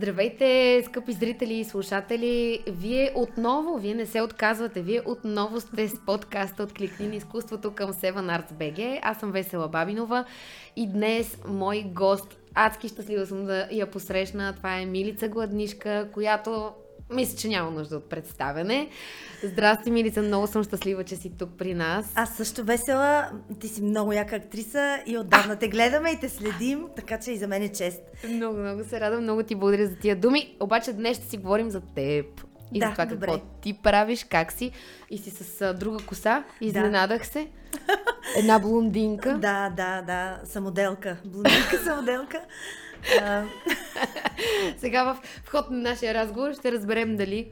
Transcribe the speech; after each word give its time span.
Здравейте, 0.00 0.82
скъпи 0.86 1.12
зрители 1.12 1.54
и 1.54 1.64
слушатели! 1.64 2.62
Вие 2.68 3.12
отново, 3.14 3.78
вие 3.78 3.94
не 3.94 4.06
се 4.06 4.22
отказвате, 4.22 4.82
вие 4.82 5.02
отново 5.06 5.60
сте 5.60 5.88
с 5.88 6.04
подкаста 6.06 6.62
от 6.62 6.72
Кликни 6.72 7.08
на 7.08 7.14
изкуството 7.14 7.74
към 7.74 7.92
Seven 7.92 8.40
Arts 8.40 8.52
BG. 8.52 8.98
Аз 9.02 9.18
съм 9.18 9.32
Весела 9.32 9.68
Бабинова 9.68 10.24
и 10.76 10.86
днес 10.86 11.38
мой 11.48 11.84
гост, 11.86 12.38
адски 12.54 12.88
щастлива 12.88 13.26
съм 13.26 13.44
да 13.44 13.68
я 13.72 13.90
посрещна, 13.90 14.54
това 14.56 14.78
е 14.78 14.86
Милица 14.86 15.28
Гладнишка, 15.28 16.08
която 16.12 16.72
мисля, 17.12 17.38
че 17.38 17.48
няма 17.48 17.70
нужда 17.70 17.96
от 17.96 18.08
представяне. 18.08 18.88
Здрасти, 19.42 19.90
Милица, 19.90 20.22
много 20.22 20.46
съм 20.46 20.64
щастлива, 20.64 21.04
че 21.04 21.16
си 21.16 21.30
тук 21.38 21.50
при 21.58 21.74
нас. 21.74 22.12
Аз 22.14 22.36
също 22.36 22.64
весела. 22.64 23.30
Ти 23.60 23.68
си 23.68 23.82
много 23.82 24.12
яка 24.12 24.36
актриса 24.36 24.98
и 25.06 25.18
отдавна 25.18 25.56
те 25.56 25.68
гледаме 25.68 26.10
и 26.10 26.20
те 26.20 26.28
следим, 26.28 26.84
така 26.96 27.18
че 27.18 27.32
и 27.32 27.38
за 27.38 27.46
мен 27.46 27.62
е 27.62 27.68
чест. 27.68 28.00
Много, 28.28 28.58
много 28.58 28.84
се 28.84 29.00
радвам, 29.00 29.22
много 29.22 29.42
ти 29.42 29.54
благодаря 29.54 29.86
за 29.86 29.96
тия 29.96 30.16
думи. 30.16 30.56
Обаче 30.60 30.92
днес 30.92 31.16
ще 31.16 31.26
си 31.28 31.36
говорим 31.36 31.70
за 31.70 31.80
теб. 31.80 32.26
И 32.72 32.78
Да, 32.80 32.86
за 32.86 32.92
това 32.92 33.06
добре. 33.06 33.26
какво 33.26 33.46
ти 33.62 33.72
правиш, 33.82 34.26
как 34.30 34.52
си. 34.52 34.70
И 35.10 35.18
си 35.18 35.30
с 35.30 35.60
а, 35.60 35.74
друга 35.74 35.98
коса. 36.06 36.44
Изненадах 36.60 37.26
се. 37.26 37.48
Една 38.36 38.58
блондинка. 38.58 39.38
Да, 39.38 39.70
да, 39.76 40.02
да, 40.02 40.40
самоделка. 40.44 41.16
Блондинка 41.24 41.78
самоделка. 41.84 42.40
Сега 44.78 45.04
в 45.04 45.18
в 45.44 45.50
ход 45.50 45.70
на 45.70 45.78
нашия 45.78 46.14
разговор 46.14 46.54
ще 46.54 46.72
разберем 46.72 47.16
дали 47.16 47.48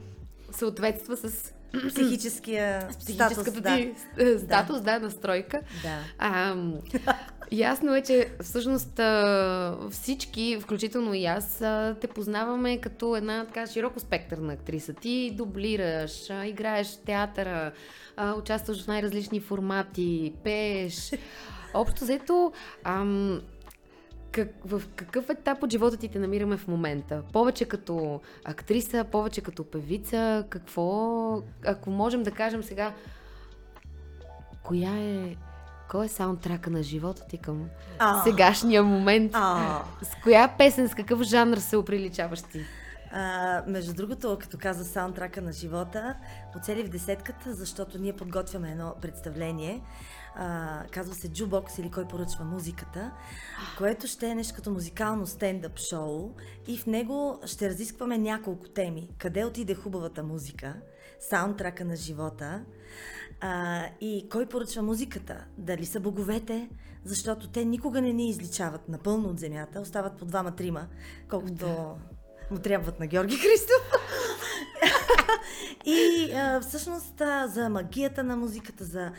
съответства 0.51 1.17
с 1.17 1.53
психическия 1.89 2.89
психическата 2.89 3.51
статус. 3.51 3.63
Да. 3.63 3.77
ти 3.77 3.93
е, 4.19 4.39
статус, 4.39 4.81
да, 4.81 4.99
настройка. 4.99 5.61
да. 5.83 5.99
А, 6.19 6.57
ясно 7.53 7.95
е, 7.95 8.03
че 8.03 8.29
всъщност 8.43 9.01
всички, 9.91 10.59
включително 10.61 11.15
и 11.15 11.27
аз, 11.27 11.59
те 12.01 12.07
познаваме 12.07 12.81
като 12.81 13.17
една 13.17 13.45
така 13.45 13.67
широко 13.67 14.01
спектърна 14.01 14.53
актриса. 14.53 14.93
Ти 14.95 15.31
дублираш, 15.35 16.31
играеш 16.45 16.87
в 16.87 16.99
театъра, 16.99 17.73
участваш 18.37 18.85
в 18.85 18.87
най-различни 18.87 19.41
формати, 19.41 20.33
пееш. 20.45 21.13
Общо 21.75 22.05
взето, 22.05 22.53
ам, 22.85 23.41
как, 24.33 24.49
в 24.65 24.83
какъв 24.97 25.31
етап 25.31 25.63
от 25.63 25.71
живота 25.71 25.97
ти 25.97 26.09
те 26.09 26.19
намираме 26.19 26.57
в 26.57 26.69
момента? 26.69 27.23
Повече 27.33 27.65
като 27.65 28.21
актриса, 28.45 29.05
повече 29.05 29.41
като 29.41 29.65
певица, 29.65 30.45
какво, 30.49 31.43
ако 31.67 31.91
можем 31.91 32.23
да 32.23 32.31
кажем 32.31 32.63
сега, 32.63 32.93
коя 34.63 34.97
е, 34.97 35.37
кой 35.91 36.05
е 36.05 36.09
саундтрака 36.09 36.71
на 36.71 36.83
живота 36.83 37.27
ти 37.29 37.39
към 37.39 37.69
А. 37.99 38.23
сегашния 38.23 38.83
момент? 38.83 39.31
А, 39.35 39.83
С 40.03 40.23
коя 40.23 40.49
песен, 40.49 40.89
с 40.89 40.95
какъв 40.95 41.23
жанр 41.23 41.57
се 41.57 41.77
оприличаваш 41.77 42.43
ти? 42.43 42.65
а, 43.13 43.63
между 43.67 43.95
другото, 43.95 44.39
като 44.41 44.59
каза 44.59 44.85
саундтрака 44.85 45.43
на 45.43 45.53
живота, 45.53 46.15
оцели 46.57 46.83
в 46.83 46.89
десетката, 46.89 47.55
защото 47.55 47.99
ние 47.99 48.13
подготвяме 48.13 48.71
едно 48.71 48.95
представление. 49.03 49.81
А, 50.41 50.85
казва 50.91 51.15
се 51.15 51.33
Джубокс 51.33 51.79
или 51.79 51.91
Кой 51.91 52.09
поръчва 52.09 52.45
музиката, 52.45 53.13
което 53.79 54.07
ще 54.07 54.27
е 54.27 54.35
нещо 54.35 54.55
като 54.57 54.71
музикално 54.71 55.27
стендъп 55.27 55.79
шоу 55.79 56.31
и 56.67 56.79
в 56.79 56.87
него 56.87 57.41
ще 57.47 57.71
разискваме 57.71 58.19
няколко 58.19 58.69
теми. 58.69 59.09
Къде 59.19 59.45
отиде 59.45 59.75
хубавата 59.75 60.23
музика, 60.23 60.75
саундтрака 61.31 61.85
на 61.85 61.97
живота 61.97 62.65
а, 63.41 63.85
и 64.01 64.29
кой 64.31 64.47
поръчва 64.47 64.83
музиката, 64.83 65.45
дали 65.59 65.87
са 65.87 66.01
боговете, 66.01 66.69
защото 67.05 67.49
те 67.49 67.65
никога 67.65 68.01
не 68.01 68.13
ни 68.13 68.29
изличават 68.29 68.89
напълно 68.89 69.29
от 69.29 69.39
земята, 69.39 69.81
остават 69.81 70.17
по 70.19 70.25
двама-трима, 70.25 70.87
колкото 71.29 71.97
му 72.51 72.59
трябват 72.59 73.01
на 73.01 73.07
Георги 73.07 73.37
Христов. 73.37 73.93
И 75.85 76.33
а, 76.33 76.61
всъщност 76.61 77.21
а, 77.21 77.47
за 77.47 77.69
магията 77.69 78.25
на 78.25 78.37
музиката, 78.37 78.85
за 78.85 79.13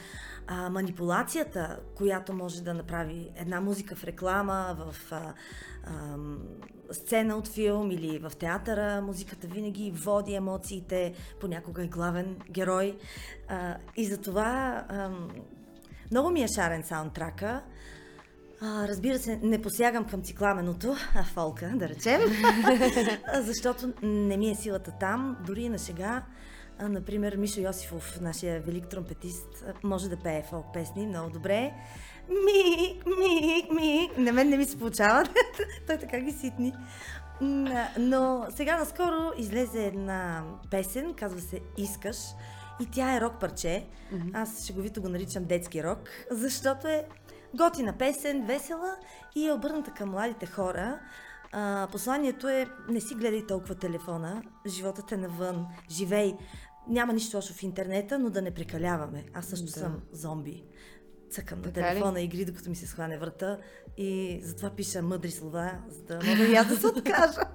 а, 0.51 0.69
манипулацията, 0.69 1.79
която 1.95 2.33
може 2.33 2.61
да 2.63 2.73
направи 2.73 3.31
една 3.35 3.61
музика 3.61 3.95
в 3.95 4.03
реклама, 4.03 4.77
в 4.79 5.11
а, 5.11 5.33
ам, 5.83 6.39
сцена 6.91 7.35
от 7.37 7.47
филм 7.47 7.91
или 7.91 8.19
в 8.19 8.31
театъра, 8.39 9.01
музиката 9.01 9.47
винаги 9.47 9.91
води 9.91 10.33
емоциите, 10.33 11.13
понякога 11.41 11.83
е 11.83 11.87
главен 11.87 12.37
герой. 12.49 12.97
А, 13.47 13.77
и 13.95 14.05
затова 14.05 14.83
ам, 14.89 15.29
много 16.11 16.29
ми 16.29 16.43
е 16.43 16.47
шарен 16.47 16.83
саундтрака. 16.83 17.61
А, 18.61 18.87
разбира 18.87 19.19
се, 19.19 19.39
не 19.43 19.61
посягам 19.61 20.05
към 20.05 20.21
цикламеното, 20.21 20.95
а 21.15 21.23
фолка, 21.23 21.71
да 21.75 21.89
речем, 21.89 22.21
А, 23.27 23.41
защото 23.41 23.93
не 24.03 24.37
ми 24.37 24.49
е 24.49 24.55
силата 24.55 24.91
там. 24.99 25.37
Дори 25.47 25.69
на 25.69 25.79
сега, 25.79 26.23
а, 26.23 26.23
например, 26.81 27.35
Мишо 27.35 27.61
Йосифов, 27.61 28.21
нашия 28.21 28.61
велик 28.61 28.87
тромпетист, 28.87 29.65
може 29.83 30.09
да 30.09 30.17
пее 30.17 30.43
фолк 30.49 30.65
песни 30.73 31.07
много 31.07 31.29
добре. 31.29 31.73
Мик, 32.29 33.05
мик, 33.05 33.71
мик. 33.71 34.17
На 34.17 34.33
мен 34.33 34.49
не 34.49 34.57
ми 34.57 34.65
се 34.65 34.79
получава. 34.79 35.23
Той 35.87 35.97
така 35.97 36.19
ги 36.19 36.31
ситни. 36.31 36.73
Но 37.99 38.45
сега 38.49 38.77
наскоро 38.77 39.31
излезе 39.37 39.85
една 39.85 40.43
песен, 40.71 41.13
казва 41.13 41.41
се 41.41 41.59
Искаш. 41.77 42.17
И 42.81 42.85
тя 42.85 43.15
е 43.15 43.21
рок 43.21 43.39
парче. 43.39 43.85
Аз 44.33 44.65
шеговито 44.65 45.01
го 45.01 45.09
наричам 45.09 45.45
детски 45.45 45.83
рок, 45.83 45.99
защото 46.31 46.87
е 46.87 47.07
готина 47.55 47.93
песен, 47.93 48.45
весела 48.45 48.95
и 49.35 49.47
е 49.47 49.53
обърната 49.53 49.91
към 49.91 50.09
младите 50.09 50.45
хора. 50.45 50.99
А, 51.51 51.87
посланието 51.91 52.47
е 52.47 52.67
не 52.89 53.01
си 53.01 53.15
гледай 53.15 53.47
толкова 53.47 53.75
телефона, 53.75 54.43
животът 54.67 55.11
е 55.11 55.17
навън, 55.17 55.67
живей. 55.89 56.33
Няма 56.87 57.13
нищо 57.13 57.37
лошо 57.37 57.53
в 57.53 57.63
интернета, 57.63 58.19
но 58.19 58.29
да 58.29 58.41
не 58.41 58.51
прекаляваме. 58.51 59.23
Аз 59.33 59.45
също 59.45 59.65
Да. 59.65 59.71
съм 59.71 60.01
зомби. 60.11 60.63
Цъкам 61.31 61.59
на 61.59 61.63
Така 61.63 61.79
ли? 61.81 61.83
телефона 61.89 62.21
игри, 62.21 62.45
докато 62.45 62.69
ми 62.69 62.75
се 62.75 62.87
схване 62.87 63.17
врата 63.17 63.57
и 63.97 64.39
затова 64.43 64.69
пиша 64.69 65.01
мъдри 65.01 65.31
слова, 65.31 65.71
за 65.89 66.01
да 66.03 66.19
мога 66.25 66.43
и 66.43 66.55
аз 66.55 66.67
да 66.67 66.77
се 66.77 66.87
откажа. 66.87 67.41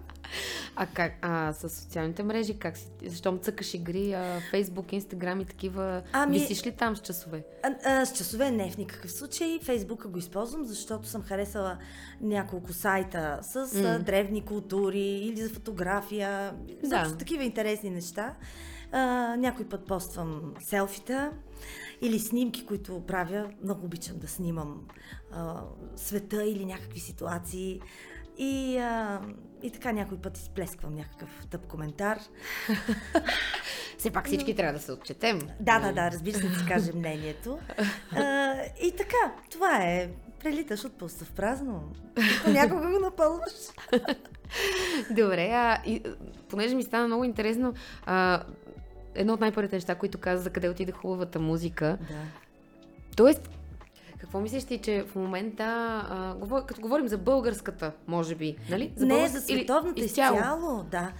А 0.77 0.87
как? 0.87 1.13
А 1.23 1.53
с 1.53 1.69
социалните 1.71 2.23
мрежи 2.23 2.59
как 2.59 2.77
си? 2.77 2.87
Щом 3.15 3.39
цъкаш 3.39 3.75
игри, 3.75 4.13
а, 4.13 4.41
Фейсбук, 4.51 4.93
Инстаграм 4.93 5.41
и 5.41 5.45
такива, 5.45 6.03
Ами- 6.13 6.39
висиш 6.39 6.67
ли 6.67 6.73
там 6.73 6.97
с 6.97 7.01
часове? 7.01 7.45
А, 7.63 7.75
а, 7.85 8.07
с 8.07 8.13
часове 8.13 8.51
не 8.51 8.71
в 8.71 8.79
никакъв 8.79 9.13
случай. 9.13 9.59
Фейсбука 9.63 10.09
го 10.09 10.19
използвам, 10.19 10.65
защото 10.65 11.09
съм 11.09 11.23
харесала 11.23 11.79
няколко 12.21 12.73
сайта 12.73 13.39
с 13.43 13.57
а, 13.77 13.99
древни 13.99 14.41
култури 14.43 14.99
или 15.01 15.43
за 15.43 15.51
фотография. 15.51 16.55
Да. 16.83 16.89
Да. 17.03 17.17
такива 17.17 17.45
интересни 17.45 17.91
неща. 17.91 18.35
А, 18.93 19.37
някой 19.37 19.69
път 19.69 19.87
поствам 19.87 20.55
селфита 20.61 21.33
или 22.01 22.19
снимки, 22.19 22.67
които 22.67 23.03
правя. 23.07 23.51
Много 23.63 23.87
обичам 23.87 24.19
да 24.19 24.29
снимам 24.29 24.87
а, 25.33 25.63
света 25.97 26.45
или 26.45 26.65
някакви 26.65 27.01
ситуации. 27.01 27.81
И, 28.39 28.79
а, 28.79 29.21
и 29.63 29.71
така 29.71 29.93
някой 29.93 30.19
път 30.19 30.39
изплесквам 30.39 30.95
някакъв 30.95 31.47
тъп 31.51 31.67
коментар. 31.67 32.19
Все 33.99 34.11
пак 34.11 34.27
всички 34.27 34.57
трябва 34.57 34.73
да 34.73 34.85
се 34.85 34.93
отчетем. 34.93 35.41
Да, 35.61 35.79
да, 35.79 35.93
да, 35.93 36.11
разбира 36.11 36.39
се, 36.39 36.49
да 36.49 36.59
си 36.59 36.67
кажем 36.67 36.99
мнението. 36.99 37.59
А, 38.13 38.55
и 38.83 38.97
така, 38.97 39.35
това 39.51 39.77
е. 39.83 40.11
Прелиташ 40.45 40.85
от 40.85 40.93
пусто 40.93 41.25
в 41.25 41.33
празно. 41.33 41.83
Понякога 42.45 42.81
го 42.83 42.99
напълваш. 42.99 43.53
Добре, 45.11 45.51
а 45.53 45.83
и, 45.87 46.03
понеже 46.49 46.75
ми 46.75 46.83
стана 46.83 47.07
много 47.07 47.25
интересно, 47.25 47.75
а, 48.07 48.43
едно 49.15 49.33
от 49.33 49.41
най-първите 49.41 49.77
неща, 49.77 49.95
които 49.95 50.19
каза 50.19 50.43
за 50.43 50.51
къде 50.51 50.69
отиде 50.69 50.93
хубавата 50.93 51.39
музика. 51.39 51.99
Да. 52.01 52.15
Тоест, 53.17 53.51
какво 54.19 54.41
мислиш 54.41 54.65
ти, 54.65 54.79
че 54.79 55.05
в 55.05 55.15
момента, 55.15 55.65
а, 56.11 56.35
говор, 56.35 56.67
като 56.67 56.81
говорим 56.81 57.09
за 57.09 57.19
българската, 57.19 57.93
може 58.07 58.35
би, 58.35 58.57
нали? 58.71 58.93
не, 58.99 59.07
българска- 59.09 59.29
за 59.29 59.53
или 59.53 59.59
световната 59.59 60.01
изцяло? 60.01 60.37
изцяло, 60.37 60.83
да. 60.83 61.13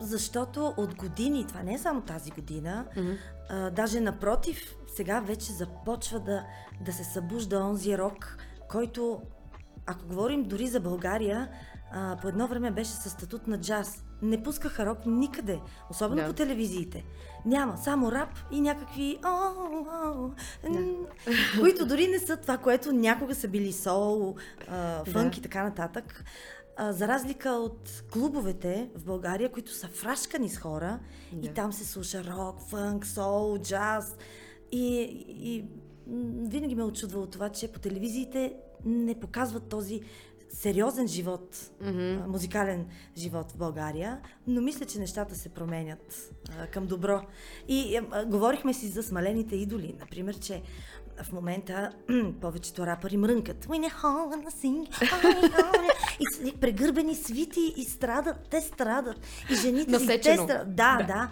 Защото 0.00 0.74
от 0.76 0.94
години, 0.94 1.46
това 1.48 1.62
не 1.62 1.74
е 1.74 1.78
само 1.78 2.00
тази 2.00 2.30
година, 2.30 2.84
Мгм. 2.96 3.10
а, 3.50 3.70
даже 3.70 4.00
напротив, 4.00 4.74
сега 4.86 5.20
вече 5.20 5.52
започва 5.52 6.20
да, 6.20 6.44
да 6.80 6.92
се 6.92 7.04
събужда 7.04 7.58
онзи 7.58 7.98
рок, 7.98 8.36
който, 8.72 9.20
ако 9.86 10.06
говорим 10.06 10.42
дори 10.42 10.66
за 10.66 10.80
България, 10.80 11.48
а, 11.92 12.16
по 12.22 12.28
едно 12.28 12.46
време 12.46 12.70
беше 12.70 12.90
със 12.90 13.12
статут 13.12 13.46
на 13.46 13.60
джаз. 13.60 14.04
Не 14.22 14.42
пускаха 14.42 14.86
рок 14.86 14.98
никъде, 15.06 15.60
особено 15.90 16.20
Да. 16.22 16.26
по 16.26 16.32
телевизиите. 16.32 17.04
Няма, 17.46 17.76
само 17.76 18.12
рап 18.12 18.28
и 18.50 18.60
някакви 18.60 19.18
м, 19.22 20.30
които 21.60 21.86
дори 21.86 22.08
не 22.08 22.18
са 22.18 22.36
това, 22.36 22.58
което 22.58 22.92
някога 22.92 23.34
са 23.34 23.48
били 23.48 23.72
сол, 23.72 24.34
а, 24.68 25.04
фънк 25.04 25.32
Да. 25.32 25.38
и 25.38 25.42
така 25.42 25.62
нататък. 25.62 26.24
А, 26.76 26.92
за 26.92 27.08
разлика 27.08 27.50
от 27.50 28.02
клубовете 28.12 28.90
в 28.94 29.04
България, 29.04 29.52
които 29.52 29.72
са 29.72 29.88
фрашкани 29.88 30.48
с 30.48 30.58
хора 30.58 30.98
Да. 31.32 31.46
и 31.46 31.54
там 31.54 31.72
се 31.72 31.84
слуша 31.84 32.24
рок, 32.24 32.60
фънк, 32.60 33.06
сол, 33.06 33.58
джаз. 33.58 34.16
И, 34.72 35.02
и 35.28 35.64
винаги 36.48 36.74
ме 36.74 36.82
е 36.82 36.84
очудвало 36.84 37.26
това, 37.26 37.48
че 37.48 37.72
по 37.72 37.80
телевизиите 37.80 38.54
не 38.84 39.20
показват 39.20 39.68
този 39.68 40.00
сериозен 40.52 41.08
живот, 41.08 41.70
а, 41.80 41.92
музикален 42.28 42.86
живот 43.16 43.52
в 43.52 43.56
България, 43.56 44.20
но 44.46 44.60
мисля, 44.60 44.86
че 44.86 44.98
нещата 44.98 45.34
се 45.34 45.48
променят 45.48 46.34
а, 46.58 46.66
към 46.66 46.86
добро. 46.86 47.20
И 47.68 48.00
а, 48.10 48.24
говорихме 48.24 48.74
си 48.74 48.88
за 48.88 49.02
смалените 49.02 49.56
идоли, 49.56 49.94
например, 50.00 50.38
че 50.38 50.62
в 51.22 51.32
момента 51.32 51.92
повечето 52.40 52.86
рапъри 52.86 53.16
мрънкат. 53.16 53.66
We 53.66 53.88
need 53.88 54.02
to 54.44 54.50
sing, 54.50 54.88
и, 56.48 56.56
прегърбени 56.60 57.14
свити 57.14 57.74
и 57.76 57.84
страдат, 57.84 58.36
те 58.50 58.60
страдат. 58.60 59.16
И 59.50 59.54
жените 59.54 59.98
си, 59.98 60.06
те 60.06 60.12
Насечено. 60.12 60.44
страдат. 60.44 60.74
Да, 60.76 60.96
Да. 61.00 61.04
да. 61.06 61.30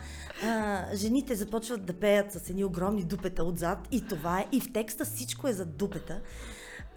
А, 0.48 0.86
жените 0.96 1.34
започват 1.34 1.86
да 1.86 1.92
пеят 1.92 2.32
с 2.32 2.50
едни 2.50 2.64
огромни 2.64 3.04
дупета 3.04 3.44
отзад 3.44 3.78
и 3.92 4.06
това 4.08 4.40
е. 4.40 4.46
И 4.52 4.60
в 4.60 4.72
текста 4.72 5.04
всичко 5.04 5.48
е 5.48 5.52
за 5.52 5.66
дупета. 5.66 6.20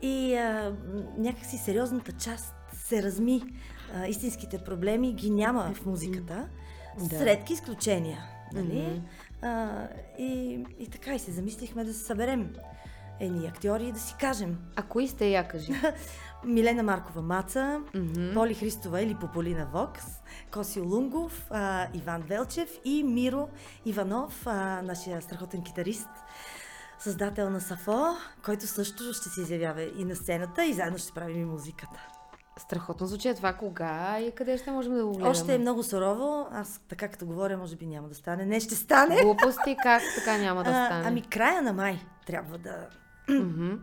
И 0.02 0.36
а, 0.36 0.76
някакси 1.18 1.58
сериозната 1.58 2.12
част 2.12 2.56
се 2.74 3.04
разми. 3.04 3.42
А, 3.96 4.08
истинските 4.08 4.58
проблеми 4.58 5.14
ги 5.14 5.30
няма 5.30 5.74
в 5.76 5.86
музиката. 5.86 6.48
Да. 7.00 7.18
С 7.18 7.22
редки 7.22 7.54
изключения. 7.54 8.24
Нали? 8.54 8.88
Мгм. 8.88 9.02
А, 9.42 9.88
и, 10.20 10.60
и 10.80 10.88
така 10.88 11.16
и 11.16 11.20
се 11.20 11.32
замислихме 11.32 11.84
да 11.84 11.94
се 11.94 12.04
съберем 12.04 12.54
едни 13.20 13.48
актьори 13.48 13.88
и 13.88 13.92
да 13.92 14.00
си 14.00 14.16
кажем. 14.20 14.58
А 14.76 14.84
кои 14.84 15.08
сте, 15.08 15.30
я 15.30 15.48
кажи? 15.48 15.74
Милена 16.46 16.84
Маркова 16.84 17.22
Маца, 17.22 17.82
Мгм. 17.94 18.34
Поли 18.34 18.54
Христова 18.54 19.02
или 19.02 19.16
Пополина 19.16 19.66
Вокс, 19.74 20.04
Коси 20.52 20.82
Лунгов, 20.82 21.48
а, 21.50 21.88
Иван 21.94 22.22
Велчев 22.22 22.70
и 22.86 23.04
Миро 23.04 23.50
Иванов, 23.86 24.48
а, 24.48 24.82
нашия 24.82 25.22
страхотен 25.22 25.64
китарист, 25.64 26.10
създател 27.00 27.50
на 27.50 27.62
Сафо, 27.62 28.16
който 28.46 28.68
също 28.68 29.14
ще 29.14 29.30
се 29.30 29.42
изявява 29.42 29.84
и 29.84 30.06
на 30.06 30.16
сцената 30.16 30.66
и 30.66 30.74
заедно 30.74 30.98
ще 30.98 31.14
правим 31.14 31.42
и 31.42 31.46
музиката. 31.46 32.08
Страхотно 32.58 33.08
звучи. 33.08 33.28
А 33.30 33.36
Това 33.36 33.54
кога 33.54 34.20
и 34.20 34.32
къде 34.32 34.58
ще 34.58 34.72
можем 34.72 34.94
да 34.94 35.06
го 35.06 35.12
гледаме? 35.12 35.30
Още 35.30 35.56
е 35.56 35.58
много 35.58 35.84
сурово, 35.84 36.48
аз 36.52 36.82
така 36.90 37.08
като 37.08 37.26
говоря, 37.26 37.58
може 37.58 37.76
би 37.76 37.86
няма 37.86 38.08
да 38.08 38.16
стане. 38.16 38.46
Не, 38.46 38.60
ще 38.60 38.76
стане! 38.76 39.22
Глупости, 39.22 39.76
как 39.84 40.02
така 40.16 40.38
няма 40.38 40.64
да 40.64 40.70
А, 40.70 40.86
стане? 40.86 41.08
ами 41.08 41.22
края 41.22 41.62
на 41.62 41.74
май 41.74 42.00
трябва 42.28 42.58
да, 42.58 42.88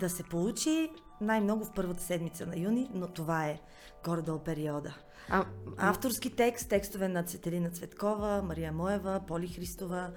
да 0.00 0.10
се 0.10 0.22
получи 0.22 0.90
най-много 1.20 1.64
в 1.64 1.72
първата 1.72 2.02
седмица 2.02 2.46
на 2.46 2.58
юни, 2.58 2.90
но 2.94 3.06
това 3.08 3.46
е 3.46 3.60
горе-долу 4.04 4.38
периода. 4.38 4.94
А, 5.30 5.44
Авторски 5.76 6.30
текст, 6.36 6.68
текстове 6.68 7.08
на 7.08 7.22
Цветелина 7.22 7.70
Цветкова, 7.70 8.42
Мария 8.42 8.72
Моева, 8.72 9.20
Поли 9.26 9.48
Христова. 9.48 10.10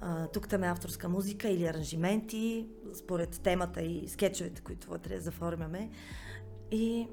А, 0.00 0.26
тук 0.26 0.48
там 0.48 0.64
е 0.64 0.68
авторска 0.68 1.08
музика 1.08 1.48
или 1.48 1.66
аранжименти, 1.66 2.66
според 2.94 3.40
темата 3.42 3.82
и 3.82 4.08
скетчовете, 4.08 4.62
които 4.62 4.90
вътре 4.90 5.18
заформяме. 5.20 5.90
И 6.70 7.06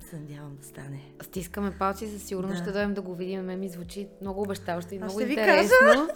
се 0.00 0.16
надявам 0.16 0.56
да 0.56 0.66
стане. 0.66 1.00
Стискаме 1.22 1.78
палци, 1.78 2.06
със 2.08 2.22
сигурност 2.22 2.56
Да. 2.56 2.62
ще 2.62 2.72
дойдем 2.72 2.94
да 2.94 3.02
го 3.02 3.14
видим. 3.14 3.44
Ме 3.44 3.56
ми 3.56 3.68
звучи 3.68 4.08
много 4.20 4.42
обещаващо 4.42 4.94
и 4.94 4.98
Аз 4.98 5.14
много 5.14 5.20
интересно. 5.20 6.08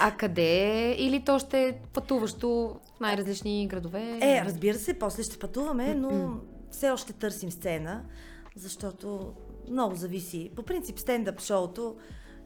А 0.00 0.16
къде? 0.16 0.42
е? 0.42 0.96
Или 0.98 1.24
то 1.24 1.38
ще 1.38 1.68
е 1.68 1.72
пътуващо 1.92 2.48
в 2.96 3.00
най-различни 3.00 3.66
градове? 3.68 4.18
Е, 4.22 4.42
разбира 4.44 4.78
се, 4.78 4.98
после 4.98 5.22
ще 5.22 5.38
пътуваме, 5.38 5.94
но 5.94 6.40
все 6.70 6.90
още 6.90 7.12
търсим 7.12 7.50
сцена, 7.50 8.04
защото 8.56 9.32
много 9.70 9.94
зависи. 9.94 10.50
По 10.56 10.62
принцип, 10.62 10.98
стендъп 10.98 11.40
шоуто 11.40 11.96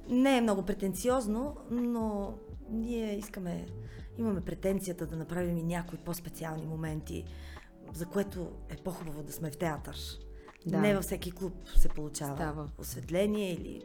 не 0.09 0.37
е 0.37 0.41
много 0.41 0.63
претенциозно, 0.63 1.57
но 1.71 2.35
ние 2.71 3.19
искаме, 3.19 3.67
имаме 4.19 4.41
претенцията 4.41 5.07
да 5.07 5.17
направим 5.17 5.57
и 5.57 5.63
някои 5.63 5.99
по-специални 5.99 6.67
моменти, 6.67 7.25
за 7.93 8.07
което 8.07 8.51
е 8.69 8.77
по-хубаво 8.77 9.23
да 9.23 9.33
сме 9.33 9.51
в 9.51 9.57
театър. 9.57 9.97
Да. 10.67 10.79
Не 10.79 10.95
във 10.95 11.05
всеки 11.05 11.33
клуб 11.33 11.55
се 11.77 11.89
получава 11.89 12.37
Става. 12.37 12.69
осветление 12.79 13.53
или 13.53 13.83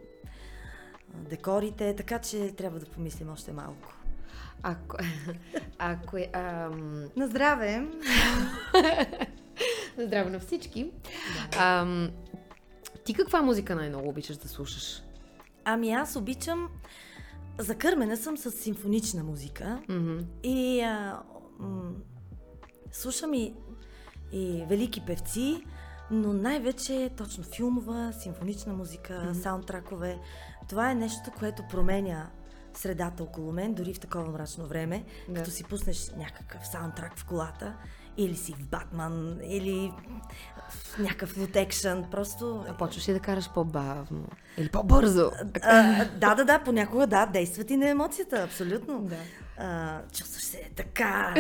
декорите, 1.15 1.95
така 1.95 2.19
че 2.19 2.51
трябва 2.56 2.80
да 2.80 2.86
помислим 2.86 3.30
още 3.30 3.51
малко. 3.51 3.94
Ако... 4.63 4.98
Ако... 5.80 6.18
е, 6.18 6.30
Ам... 6.33 7.06
На 7.15 7.27
здраве! 7.27 7.88
Здраве 9.98 10.30
на 10.30 10.39
всички. 10.39 10.92
Ам... 11.60 12.12
Ти 13.03 13.13
каква 13.13 13.42
музика 13.42 13.75
най-много 13.75 14.10
обичаш 14.10 14.38
да 14.38 14.48
слушаш? 14.48 15.03
Ами 15.63 15.92
аз 15.92 16.15
обичам... 16.15 16.69
Закърмена 17.60 18.18
съм 18.18 18.38
с 18.38 18.51
симфонична 18.51 19.24
музика 19.24 19.81
Мгм. 19.89 20.19
и 20.44 20.81
а, 20.81 21.21
м- 21.60 21.92
слушам 22.92 23.33
и, 23.33 23.53
и 24.31 24.65
велики 24.69 25.01
певци, 25.06 25.63
но 26.12 26.33
най-вече 26.33 27.09
точно 27.18 27.44
филмова, 27.44 28.13
симфонична 28.19 28.74
музика, 28.74 29.31
саундтракове. 29.44 30.19
Това 30.69 30.91
е 30.91 30.95
нещо, 30.95 31.31
което 31.39 31.63
променя 31.69 32.29
средата 32.74 33.24
около 33.24 33.51
мен, 33.51 33.74
дори 33.74 33.94
в 33.94 34.00
такова 34.00 34.31
мрачно 34.31 34.65
време, 34.65 35.03
Да. 35.29 35.33
като 35.33 35.51
си 35.51 35.63
пуснеш 35.63 36.12
някакъв 36.18 36.68
саундтрак 36.68 37.18
в 37.18 37.25
колата, 37.25 37.74
или 38.18 38.35
си 38.35 38.53
в 38.53 38.68
Батман, 38.68 39.39
или 39.44 39.94
в 40.69 41.00
някакъв 41.00 41.38
лутекшън, 41.38 42.06
просто... 42.12 42.65
А 42.69 42.74
почваш 42.74 43.09
ли 43.09 43.13
да 43.13 43.19
караш 43.19 43.53
по-бавно? 43.53 44.27
Или 44.57 44.69
по-бързо? 44.69 45.31
А, 45.63 46.06
да, 46.06 46.35
да, 46.35 46.45
да, 46.45 46.59
понякога 46.65 47.07
да, 47.07 47.25
действат 47.25 47.69
и 47.69 47.77
на 47.77 47.89
емоцията, 47.89 48.44
абсолютно. 48.44 49.01
Да. 49.01 49.15
А, 49.59 50.01
чувстваш 50.13 50.44
се 50.44 50.69
така. 50.75 51.36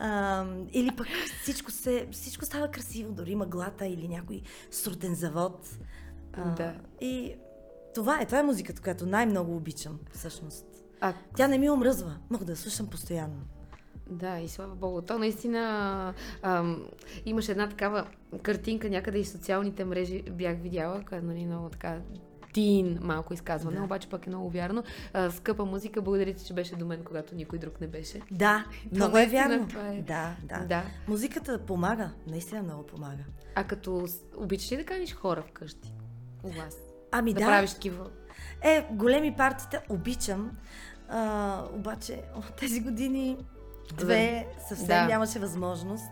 А, 0.00 0.44
или 0.72 0.90
пък 0.96 1.06
всичко, 1.42 1.70
се, 1.70 2.08
всичко 2.12 2.44
става 2.44 2.68
красиво, 2.68 3.12
дори 3.12 3.34
мъглата 3.34 3.86
или 3.86 4.08
някой 4.08 4.42
срутен 4.70 5.14
завод. 5.14 5.68
А, 6.32 6.50
Да. 6.54 6.74
И 7.00 7.34
това 7.94 8.20
е, 8.20 8.26
това 8.26 8.38
е 8.38 8.42
музиката, 8.42 8.82
която 8.82 9.06
най-много 9.06 9.56
обичам, 9.56 9.98
всъщност. 10.12 10.66
А, 11.00 11.14
Тя 11.36 11.48
не 11.48 11.58
ми 11.58 11.70
омръзва, 11.70 12.16
мога 12.30 12.44
да 12.44 12.52
я 12.52 12.56
слушам 12.56 12.86
постоянно. 12.86 13.40
да, 14.10 14.38
и 14.38 14.48
слава 14.48 14.74
богу. 14.74 15.02
То 15.02 15.18
наистина 15.18 16.14
ам, 16.42 16.86
имаше 17.26 17.52
една 17.52 17.68
такава 17.68 18.06
картинка 18.42 18.90
някъде 18.90 19.18
и 19.18 19.24
в 19.24 19.28
социалните 19.28 19.84
мрежи 19.84 20.22
бях 20.22 20.58
видяла, 20.58 21.02
която 21.08 21.26
нали, 21.26 21.46
много 21.46 21.68
така 21.68 21.98
тин 22.52 22.98
малко 23.02 23.34
изказване, 23.34 23.76
Да. 23.76 23.82
обаче 23.82 24.08
пък 24.08 24.26
е 24.26 24.30
много 24.30 24.50
вярно. 24.50 24.82
А, 25.12 25.30
скъпа 25.30 25.64
музика, 25.64 26.02
благодаря 26.02 26.34
ти, 26.34 26.44
че 26.44 26.54
беше 26.54 26.76
до 26.76 26.86
мен, 26.86 27.04
когато 27.04 27.34
никой 27.34 27.58
друг 27.58 27.80
не 27.80 27.86
беше. 27.86 28.20
Да, 28.30 28.64
много 28.92 29.18
е 29.18 29.26
вярно. 29.26 29.68
е. 29.82 30.02
Да, 30.02 30.36
да, 30.44 30.64
Да. 30.66 30.82
Музиката 31.08 31.58
помага, 31.58 32.10
наистина 32.26 32.62
много 32.62 32.86
помага. 32.86 33.22
А 33.54 33.64
като 33.64 34.06
обичаш 34.36 34.72
ли 34.72 34.76
да 34.76 34.84
каниш 34.84 35.14
хора 35.14 35.42
вкъщи? 35.42 35.92
У 36.42 36.48
вас? 36.48 36.76
Ами 37.12 37.32
Да, 37.32 37.40
да, 37.40 37.46
правиш 37.46 37.72
такива. 37.74 38.06
Е, 38.62 38.86
големи 38.90 39.36
партита 39.36 39.82
обичам, 39.88 40.50
а, 41.08 41.62
обаче 41.72 42.22
от 42.36 42.56
тези 42.60 42.80
години 42.80 43.36
две 43.96 44.46
съвсем 44.68 44.86
Да. 44.86 45.06
нямаше 45.06 45.38
възможност. 45.38 46.10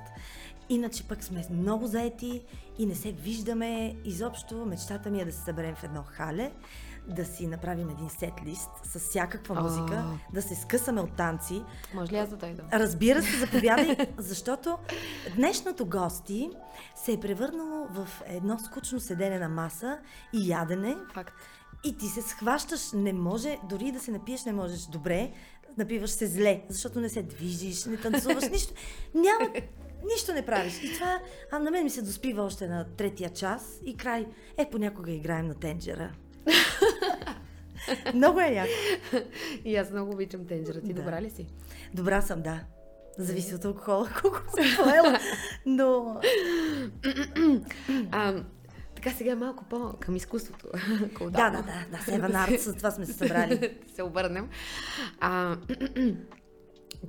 Иначе 0.71 1.09
пък 1.09 1.25
сме 1.25 1.45
много 1.51 1.87
заети 1.87 2.43
и 2.79 2.87
не 2.87 2.95
се 2.95 3.13
виждаме. 3.13 3.97
Изобщо 4.05 4.67
мечтата 4.67 5.11
ми 5.11 5.21
е 5.21 5.25
да 5.25 5.33
се 5.33 5.41
съберем 5.41 5.75
в 5.75 5.85
едно 5.85 6.03
хале, 6.03 6.53
да 7.09 7.25
си 7.25 7.47
направим 7.47 7.91
един 7.91 8.11
сет 8.11 8.33
лист 8.45 8.71
с 8.85 8.99
всякаква 8.99 9.63
музика, 9.63 10.05
да 10.33 10.43
се 10.43 10.55
скъсаме 10.55 11.01
от 11.01 11.17
танци. 11.17 11.63
Може 11.95 12.13
ли 12.13 12.17
аз 12.17 12.29
да 12.29 12.37
дойда? 12.37 12.63
Разбира 12.73 13.23
се, 13.23 13.39
заповядай, 13.39 13.97
защото 14.19 14.79
днешното 15.37 15.87
гости 15.87 16.51
се 16.95 17.13
е 17.13 17.21
превърнало 17.21 17.87
в 17.91 18.09
едно 18.27 18.59
скучно 18.59 19.01
седене 19.01 19.39
на 19.39 19.49
маса 19.49 19.99
и 20.33 20.51
ядене, 20.51 20.97
Факт. 21.15 21.35
и 21.85 21.97
ти 21.97 22.07
се 22.07 22.23
схващаш, 22.23 22.93
не 22.95 23.13
може, 23.13 23.59
дори 23.69 23.93
да 23.93 24.01
се 24.01 24.11
напиеш 24.11 24.45
не 24.45 24.53
можеш 24.53 24.87
добре, 24.87 25.33
напиваш 25.79 26.11
се 26.11 26.27
зле, 26.27 26.63
защото 26.69 27.01
не 27.01 27.09
се 27.09 27.23
движиш, 27.23 27.85
не 27.85 27.97
танцуваш, 27.97 28.49
нищо, 28.53 28.75
няма, 29.15 29.51
нищо 30.05 30.33
не 30.33 30.47
правиш. 30.47 30.81
И 30.83 30.93
това, 30.93 31.19
а 31.51 31.59
на 31.59 31.71
мен 31.71 31.85
ми 31.85 31.91
се 31.91 32.03
доспива 32.03 32.43
още 32.43 32.69
на 32.69 32.85
третия 32.87 33.31
час 33.31 33.81
и 33.85 33.97
край, 33.97 34.27
е, 34.57 34.71
понякога 34.71 35.11
играем 35.13 35.47
на 35.47 35.55
тенджера. 35.55 36.13
Много 38.15 38.41
е 38.41 38.47
яко. 38.47 38.71
И 39.65 39.77
аз 39.77 39.91
много 39.91 40.13
обичам 40.13 40.47
тенджера. 40.47 40.81
Ти 40.81 40.93
Да. 40.93 41.03
добра 41.03 41.23
ли 41.23 41.31
си? 41.31 41.47
Добра 41.95 42.23
съм, 42.23 42.43
да. 42.43 42.61
Зависи 43.19 43.55
от 43.55 43.65
алкохола, 43.65 44.09
колко 44.23 44.37
съм 44.51 44.65
поела. 44.85 45.19
Но 45.67 46.21
А, 48.13 48.43
така 48.95 49.11
сега 49.11 49.37
малко 49.37 49.65
по 49.65 49.95
към 50.01 50.17
изкуството. 50.17 50.67
Да, 51.21 51.29
да, 51.29 51.51
да, 51.51 51.87
да, 51.93 52.05
Севен 52.05 52.37
Арт, 52.37 52.61
за 52.61 52.75
това 52.75 52.91
сме 52.91 53.07
се 53.07 53.13
събрали. 53.13 53.79
се 53.95 54.03
обърнем. 54.03 54.49
А, 55.21 55.57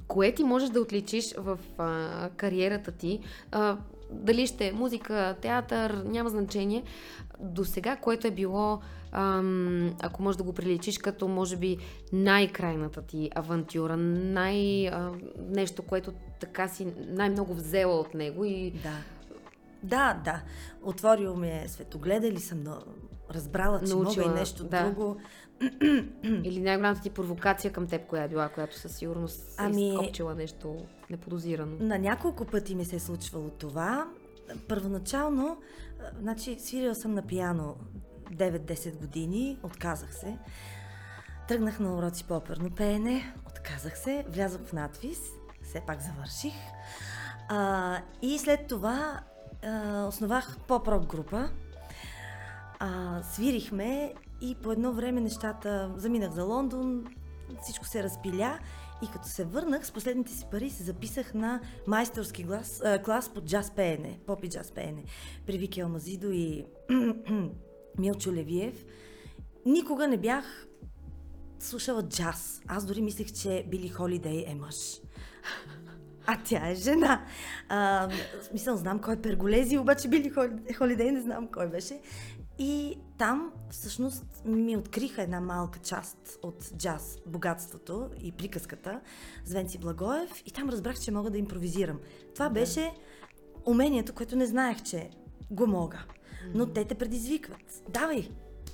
кое 0.07 0.31
ти 0.31 0.43
можеш 0.43 0.69
да 0.69 0.81
отличиш 0.81 1.33
в 1.37 1.59
а, 1.77 2.29
кариерата 2.35 2.91
ти? 2.91 3.19
А, 3.51 3.77
дали 4.11 4.47
ще 4.47 4.67
е 4.67 4.71
музика, 4.71 5.35
театър, 5.41 6.03
няма 6.05 6.29
значение. 6.29 6.83
До 7.39 7.65
сега, 7.65 7.95
което 7.95 8.27
е 8.27 8.31
било, 8.31 8.79
ам, 9.11 9.95
ако 10.01 10.23
можеш 10.23 10.37
да 10.37 10.43
го 10.43 10.53
приличиш, 10.53 10.97
като 10.97 11.27
може 11.27 11.57
би 11.57 11.77
най-крайната 12.13 13.01
ти 13.01 13.29
авантюра, 13.35 13.97
най- 13.97 14.87
а, 14.87 15.11
нещо, 15.49 15.81
което 15.83 16.13
така 16.39 16.67
си 16.67 16.87
най-много 17.07 17.53
взела 17.53 17.99
от 17.99 18.13
него 18.13 18.45
и 18.45 18.71
Да. 18.71 18.97
Да, 19.83 20.21
да. 20.25 20.41
Отворил 20.83 21.35
ми 21.35 21.49
е 21.49 21.65
светогледа 21.67 22.27
или 22.27 22.39
съм 22.39 22.63
разбрала, 23.31 23.79
че 23.79 23.93
Научила, 23.93 24.25
мога 24.27 24.37
и 24.37 24.39
нещо 24.39 24.63
да. 24.63 24.83
друго. 24.83 25.17
Или 26.23 26.59
най-голямата 26.59 27.01
ти 27.01 27.09
провокация 27.09 27.73
към 27.73 27.87
теб, 27.87 28.07
коя 28.07 28.23
е 28.23 28.27
била, 28.27 28.49
която 28.49 28.79
със 28.79 28.95
сигурност 28.95 29.39
е 29.39 29.53
Ами- 29.57 29.89
изкопчила 29.89 30.35
нещо 30.35 30.85
неподозирано. 31.09 31.77
На 31.79 31.99
няколко 31.99 32.45
пъти 32.45 32.75
ми 32.75 32.85
се 32.85 32.95
е 32.95 32.99
случвало 32.99 33.49
това. 33.49 34.07
Първоначално, 34.67 35.57
значи, 36.19 36.59
свирила 36.59 36.95
съм 36.95 37.13
на 37.13 37.21
пияно 37.21 37.75
9-10 38.31 38.95
години, 38.95 39.59
отказах 39.63 40.15
се. 40.15 40.37
Тръгнах 41.47 41.79
на 41.79 41.95
уроци 41.97 42.23
по 42.23 42.35
оперно 42.35 42.69
пеене, 42.71 43.33
отказах 43.47 43.97
се, 43.97 44.25
влязох 44.29 44.61
в 44.61 44.73
надвис, 44.73 45.19
все 45.63 45.81
пак 45.87 46.01
завърших. 46.01 46.53
А, 47.49 47.97
и 48.21 48.39
след 48.39 48.67
това 48.67 49.19
а, 49.63 50.03
основах 50.07 50.57
поп-рок 50.67 51.05
група. 51.05 51.49
А, 52.79 53.21
свирихме 53.23 54.13
и 54.41 54.55
по 54.55 54.71
едно 54.71 54.93
време 54.93 55.21
нещата 55.21 55.91
заминах 55.95 56.31
за 56.31 56.43
Лондон, 56.43 57.05
всичко 57.61 57.85
се 57.85 58.03
разпиля 58.03 58.59
и 59.03 59.07
като 59.13 59.27
се 59.27 59.45
върнах 59.45 59.85
с 59.87 59.91
последните 59.91 60.31
си 60.31 60.45
пари 60.51 60.69
се 60.69 60.83
записах 60.83 61.33
на 61.33 61.61
майсторски 61.87 62.43
глас, 62.43 62.81
а, 62.85 63.03
клас 63.03 63.33
по 63.33 63.41
джаз 63.41 63.71
пеене, 63.71 64.19
поп 64.25 64.43
и 64.43 64.49
джаз 64.49 64.71
пеене 64.71 65.03
при 65.45 65.57
Вики 65.57 65.81
Алмазидо 65.81 66.31
и 66.31 66.65
Милчо 67.97 68.33
Левиев. 68.33 68.85
Никога 69.65 70.07
не 70.07 70.17
бях 70.17 70.67
слушала 71.59 72.03
джаз. 72.03 72.61
Аз 72.67 72.85
дори 72.85 73.01
мислех, 73.01 73.31
че 73.31 73.65
Били 73.67 73.89
Холидей 73.89 74.45
е 74.47 74.55
мъж. 74.55 75.01
А 76.25 76.37
тя 76.45 76.69
е 76.69 76.75
жена. 76.75 77.25
А, 77.69 78.09
смисъл, 78.41 78.77
знам 78.77 78.99
кой 78.99 79.13
е 79.13 79.21
Перголези, 79.21 79.77
обаче 79.77 80.07
Били 80.07 80.29
Холи- 80.29 80.73
Холидей 80.77 81.11
не 81.11 81.21
знам 81.21 81.47
кой 81.47 81.67
беше. 81.67 82.01
И 82.59 82.97
там 83.17 83.51
всъщност 83.69 84.25
ми 84.45 84.77
откриха 84.77 85.21
една 85.21 85.41
малка 85.41 85.79
част 85.79 86.39
от 86.43 86.71
джаз, 86.77 87.17
богатството 87.25 88.09
и 88.21 88.31
приказката 88.31 89.01
с 89.45 89.53
Венци 89.53 89.77
Благоев 89.77 90.43
и 90.45 90.51
там 90.51 90.69
разбрах, 90.69 90.99
че 90.99 91.11
мога 91.11 91.29
да 91.29 91.37
импровизирам. 91.37 91.99
Това 92.35 92.49
беше 92.49 92.91
умението, 93.65 94.13
което 94.13 94.35
не 94.35 94.45
знаех, 94.45 94.83
че 94.83 95.09
го 95.51 95.67
мога. 95.67 96.05
Но 96.53 96.65
те 96.65 96.85
те 96.85 96.95
предизвикват. 96.95 97.83
Давай! 97.89 98.29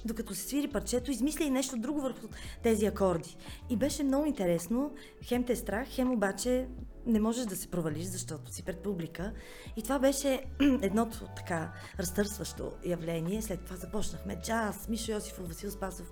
Докато 0.05 0.35
се 0.35 0.41
свири 0.41 0.67
парчето, 0.67 1.11
измисля 1.11 1.43
и 1.43 1.49
нещо 1.49 1.77
друго 1.77 2.01
върху 2.01 2.27
тези 2.63 2.85
акорди. 2.85 3.37
И 3.69 3.77
беше 3.77 4.03
много 4.03 4.25
интересно. 4.25 4.93
Хем 5.23 5.43
те 5.43 5.53
е 5.53 5.55
страх, 5.55 5.87
хем 5.89 6.11
обаче 6.11 6.67
не 7.05 7.19
можеш 7.19 7.45
да 7.45 7.55
се 7.55 7.67
провалиш, 7.67 8.05
защото 8.05 8.51
си 8.51 8.63
пред 8.63 8.79
публика. 8.79 9.31
И 9.75 9.83
това 9.83 9.99
беше 9.99 10.43
едното 10.81 11.27
така 11.35 11.71
разтърсващо 11.99 12.71
явление. 12.85 13.41
След 13.41 13.61
това 13.65 13.75
започнахме 13.75 14.39
джаз, 14.43 14.87
Мишо 14.89 15.11
Йосифов, 15.11 15.47
Васил 15.47 15.71
Спасов, 15.71 16.11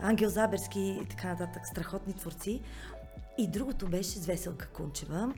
Ангел 0.00 0.28
Заберски 0.28 0.98
и 1.02 1.06
така 1.08 1.28
нататък, 1.28 1.66
страхотни 1.66 2.14
творци. 2.14 2.62
И 3.38 3.50
другото 3.50 3.88
беше 3.88 4.08
с 4.08 4.26
Веселка 4.26 4.68
Кунчева, 4.68 5.34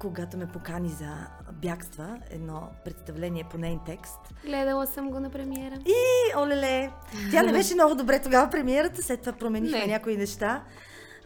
когато 0.00 0.36
ме 0.36 0.46
покани 0.46 0.88
за 0.88 1.26
бягства, 1.52 2.18
едно 2.30 2.68
представление 2.84 3.44
по 3.50 3.58
нейн 3.58 3.80
текст. 3.86 4.18
Гледала 4.44 4.86
съм 4.86 5.10
го 5.10 5.20
на 5.20 5.30
премиера. 5.30 5.74
И, 5.74 6.36
олеле, 6.36 6.90
тя 7.30 7.42
не 7.42 7.52
беше 7.52 7.74
много 7.74 7.94
добре 7.94 8.22
тогава 8.22 8.50
премиерата, 8.50 9.02
след 9.02 9.20
това 9.20 9.32
променихме 9.32 9.78
Не. 9.78 9.86
някои 9.86 10.16
неща. 10.16 10.64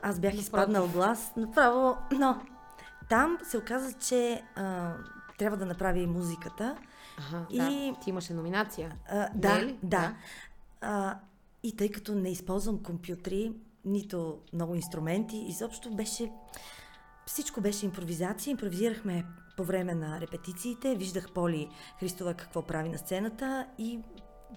Аз 0.03 0.21
бях 0.21 0.35
изпаднал 0.35 0.89
глас, 0.89 1.33
направо, 1.37 1.97
но 2.13 2.41
там 3.09 3.39
се 3.43 3.59
оказа, 3.59 3.93
че 3.93 4.43
а, 4.55 4.95
трябва 5.39 5.57
да 5.57 5.67
направи 5.67 6.01
и 6.01 6.07
музиката. 6.07 6.77
Ага, 7.19 7.47
И- 7.51 7.59
да. 7.59 8.01
Ти 8.01 8.11
имаше 8.11 8.35
номинация. 8.35 8.97
А, 9.09 9.29
да, 9.35 9.61
е 9.61 9.77
да. 9.83 10.17
А, 10.81 11.19
и 11.63 11.77
тъй 11.77 11.91
като 11.91 12.15
не 12.15 12.31
използвам 12.31 12.83
компютри, 12.83 13.53
нито 13.85 14.39
много 14.53 14.75
инструменти, 14.75 15.37
изобщо 15.37 15.91
беше... 15.91 16.33
Всичко 17.27 17.61
беше 17.61 17.87
импровизация. 17.87 18.51
Импровизирахме 18.51 19.25
по 19.57 19.65
време 19.65 19.95
на 19.95 20.21
репетициите. 20.21 20.95
Виждах 20.95 21.33
Поли 21.33 21.69
Христова 22.01 22.35
какво 22.35 22.63
прави 22.63 22.89
на 22.89 22.99
сцената 22.99 23.67
и 23.79 24.01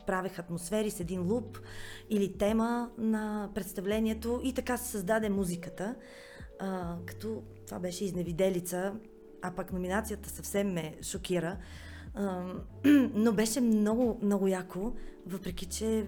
правех 0.07 0.39
атмосфери 0.39 0.91
с 0.91 0.99
един 0.99 1.31
луп 1.31 1.57
или 2.09 2.37
тема 2.37 2.89
на 2.97 3.49
представлението 3.55 4.41
и 4.43 4.53
така 4.53 4.77
се 4.77 4.91
създаде 4.91 5.29
музиката. 5.29 5.95
А, 6.59 6.97
като 7.05 7.43
това 7.65 7.79
беше 7.79 8.05
изневиделица, 8.05 8.93
а 9.41 9.51
пък 9.51 9.73
номинацията 9.73 10.29
съвсем 10.29 10.73
ме 10.73 10.97
шокира. 11.01 11.57
А, 12.13 12.53
но 13.13 13.33
беше 13.33 13.61
много, 13.61 14.19
много 14.21 14.47
яко, 14.47 14.93
въпреки 15.25 15.65
че 15.65 16.05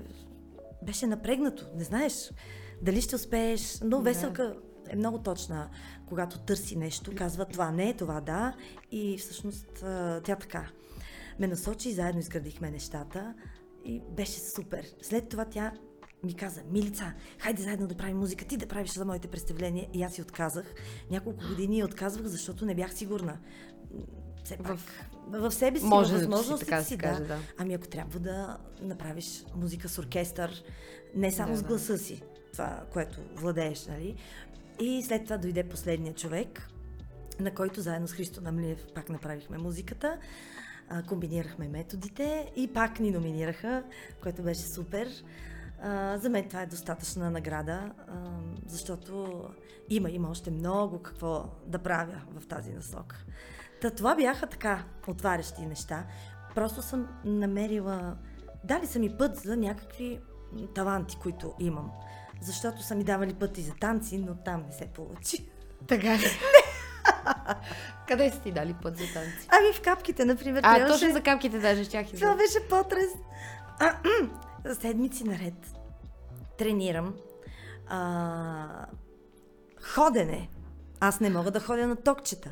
беше 0.83 1.07
напрегнато. 1.07 1.65
Не 1.75 1.83
знаеш 1.83 2.31
дали 2.81 3.01
ще 3.01 3.15
успееш. 3.15 3.79
Но 3.83 3.97
Да. 3.97 4.03
Веселка 4.03 4.55
е 4.89 4.95
много 4.95 5.19
точна, 5.19 5.69
когато 6.07 6.39
търси 6.39 6.75
нещо, 6.75 7.11
казва 7.15 7.45
това 7.45 7.71
не, 7.71 7.93
това 7.93 8.21
да. 8.21 8.55
И 8.91 9.17
всъщност 9.17 9.83
а, 9.83 10.21
тя 10.23 10.35
така 10.35 10.67
ме 11.39 11.47
насочи 11.47 11.91
заедно 11.91 12.19
изградихме 12.19 12.71
нещата. 12.71 13.33
И 13.85 14.01
беше 14.09 14.39
супер. 14.39 14.85
След 15.01 15.29
това 15.29 15.45
тя 15.45 15.73
ми 16.23 16.35
каза, 16.35 16.61
Милица, 16.71 17.13
хайде 17.39 17.63
заедно 17.63 17.87
да 17.87 17.95
правим 17.95 18.17
музика, 18.17 18.45
ти 18.45 18.57
да 18.57 18.67
правиш 18.67 18.93
за 18.93 19.05
моите 19.05 19.27
представления. 19.27 19.87
И 19.93 20.03
аз 20.03 20.13
си 20.13 20.21
отказах. 20.21 20.73
Няколко 21.11 21.47
години 21.47 21.79
я 21.79 21.85
отказвах, 21.85 22.25
защото 22.25 22.65
не 22.65 22.75
бях 22.75 22.93
сигурна. 22.93 23.37
Все 24.43 24.57
пак, 24.57 24.77
в, 25.27 25.49
в 25.49 25.51
себе 25.51 25.79
си, 25.79 25.85
Може 25.85 26.09
в 26.09 26.13
да 26.13 26.19
си, 26.19 26.25
възможностите 26.25 26.69
така 26.69 26.81
да 26.81 26.87
си, 26.87 26.97
да. 26.97 27.39
Ами 27.57 27.73
ако 27.73 27.87
трябва 27.87 28.19
да 28.19 28.57
направиш 28.81 29.45
музика 29.55 29.89
с 29.89 29.99
оркестър, 29.99 30.63
не 31.15 31.31
само 31.31 31.51
Да, 31.51 31.57
с 31.57 31.63
гласа 31.63 31.97
си, 31.97 32.23
това, 32.51 32.83
което 32.93 33.19
владееш, 33.35 33.85
нали? 33.85 34.15
И 34.79 35.03
след 35.03 35.23
това 35.23 35.37
дойде 35.37 35.63
последният 35.63 36.17
човек, 36.17 36.67
на 37.39 37.53
който 37.53 37.81
заедно 37.81 38.07
с 38.07 38.13
Христо 38.13 38.41
Намлиев 38.41 38.85
пак 38.95 39.09
направихме 39.09 39.57
музиката. 39.57 40.17
Комбинирахме 41.07 41.67
методите 41.67 42.51
и 42.55 42.67
пак 42.67 42.99
ни 42.99 43.11
номинираха, 43.11 43.83
което 44.21 44.43
беше 44.43 44.61
супер. 44.61 45.07
А, 45.83 46.17
за 46.17 46.29
мен 46.29 46.47
това 46.47 46.61
е 46.61 46.65
достатъчна 46.65 47.31
награда, 47.31 47.91
а, 48.07 48.13
защото 48.65 49.43
има, 49.89 50.09
има 50.09 50.29
още 50.29 50.51
много 50.51 50.99
какво 50.99 51.45
да 51.65 51.79
правя 51.79 52.21
в 52.35 52.47
тази 52.47 52.73
насока. 52.73 53.15
Та 53.81 53.91
това 53.91 54.15
бяха 54.15 54.47
така 54.47 54.83
отварящи 55.07 55.65
неща. 55.65 56.03
Просто 56.55 56.81
съм 56.81 57.07
намерила, 57.25 58.15
дали 58.63 58.87
са 58.87 58.99
ми 58.99 59.17
път 59.17 59.35
за 59.35 59.57
някакви 59.57 60.19
таланти, 60.75 61.17
които 61.21 61.53
имам. 61.59 61.91
Защото 62.41 62.83
са 62.83 62.95
ми 62.95 63.03
давали 63.03 63.33
път 63.33 63.57
и 63.57 63.61
за 63.61 63.73
танци, 63.73 64.17
но 64.17 64.35
там 64.35 64.63
не 64.67 64.71
се 64.71 64.85
получи. 64.85 65.45
Така 65.87 66.17
ли? 66.17 66.25
Къде 68.07 68.29
са 68.31 68.39
ти 68.41 68.51
дали 68.51 68.75
път 68.81 68.97
за 68.97 69.03
танци? 69.13 69.47
Ами 69.49 69.73
в 69.73 69.81
капките, 69.81 70.25
например, 70.25 70.61
А, 70.65 70.75
трябваше... 70.75 70.99
точно 70.99 71.13
за 71.13 71.21
капките 71.21 71.59
даже 71.59 71.83
щях 71.83 72.13
и 72.13 72.15
Това 72.15 72.35
беше 72.35 72.67
потрес. 72.69 73.09
А, 73.79 73.95
седмици 74.81 75.23
наред 75.23 75.75
тренирам 76.57 77.13
а, 77.87 78.85
ходене. 79.81 80.49
Аз 80.99 81.19
не 81.19 81.29
мога 81.29 81.51
да 81.51 81.59
ходя 81.59 81.87
на 81.87 81.95
токчета. 81.95 82.51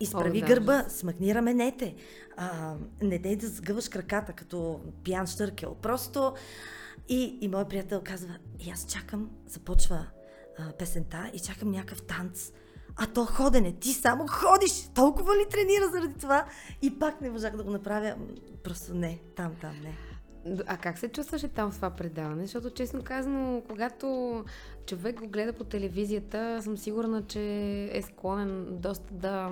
Изправи 0.00 0.38
О, 0.38 0.40
да. 0.40 0.46
гърба, 0.46 0.84
смъкни 0.88 1.34
раменете. 1.34 1.94
А, 2.36 2.74
не 3.02 3.18
дей 3.18 3.36
да 3.36 3.48
сгъваш 3.48 3.88
краката 3.88 4.32
като 4.32 4.80
пиян 5.04 5.26
штъркел. 5.26 5.74
Просто... 5.74 6.34
И, 7.08 7.38
и 7.40 7.48
моят 7.48 7.68
приятел 7.68 8.00
казва, 8.04 8.38
и 8.58 8.70
аз 8.70 8.86
чакам, 8.86 9.30
започва 9.46 10.06
а, 10.58 10.72
песента 10.72 11.30
и 11.34 11.40
чакам 11.40 11.70
някакъв 11.70 12.02
танц. 12.02 12.52
А 12.96 13.06
то 13.06 13.24
ходене, 13.24 13.72
ти 13.72 13.92
само 13.92 14.26
ходиш, 14.28 14.88
толкова 14.94 15.36
ли 15.36 15.46
тренира 15.50 15.90
заради 15.92 16.14
това? 16.14 16.46
И 16.82 16.98
пак 16.98 17.20
не 17.20 17.30
можах 17.30 17.56
да 17.56 17.64
го 17.64 17.70
направя. 17.70 18.14
Просто 18.64 18.94
не, 18.94 19.20
там, 19.36 19.52
там, 19.60 19.80
не. 19.82 19.96
А 20.66 20.76
как 20.76 20.98
се 20.98 21.08
чувстваше 21.08 21.48
там 21.48 21.70
в 21.70 21.76
това 21.76 21.90
предаване? 21.90 22.42
Защото, 22.42 22.70
честно 22.70 23.02
казано, 23.02 23.62
когато 23.68 24.44
човек 24.86 25.20
го 25.20 25.28
гледа 25.28 25.52
по 25.52 25.64
телевизията, 25.64 26.62
съм 26.62 26.76
сигурна, 26.78 27.22
че 27.22 27.42
е 27.92 28.02
склонен 28.02 28.66
доста 28.70 29.14
да... 29.14 29.50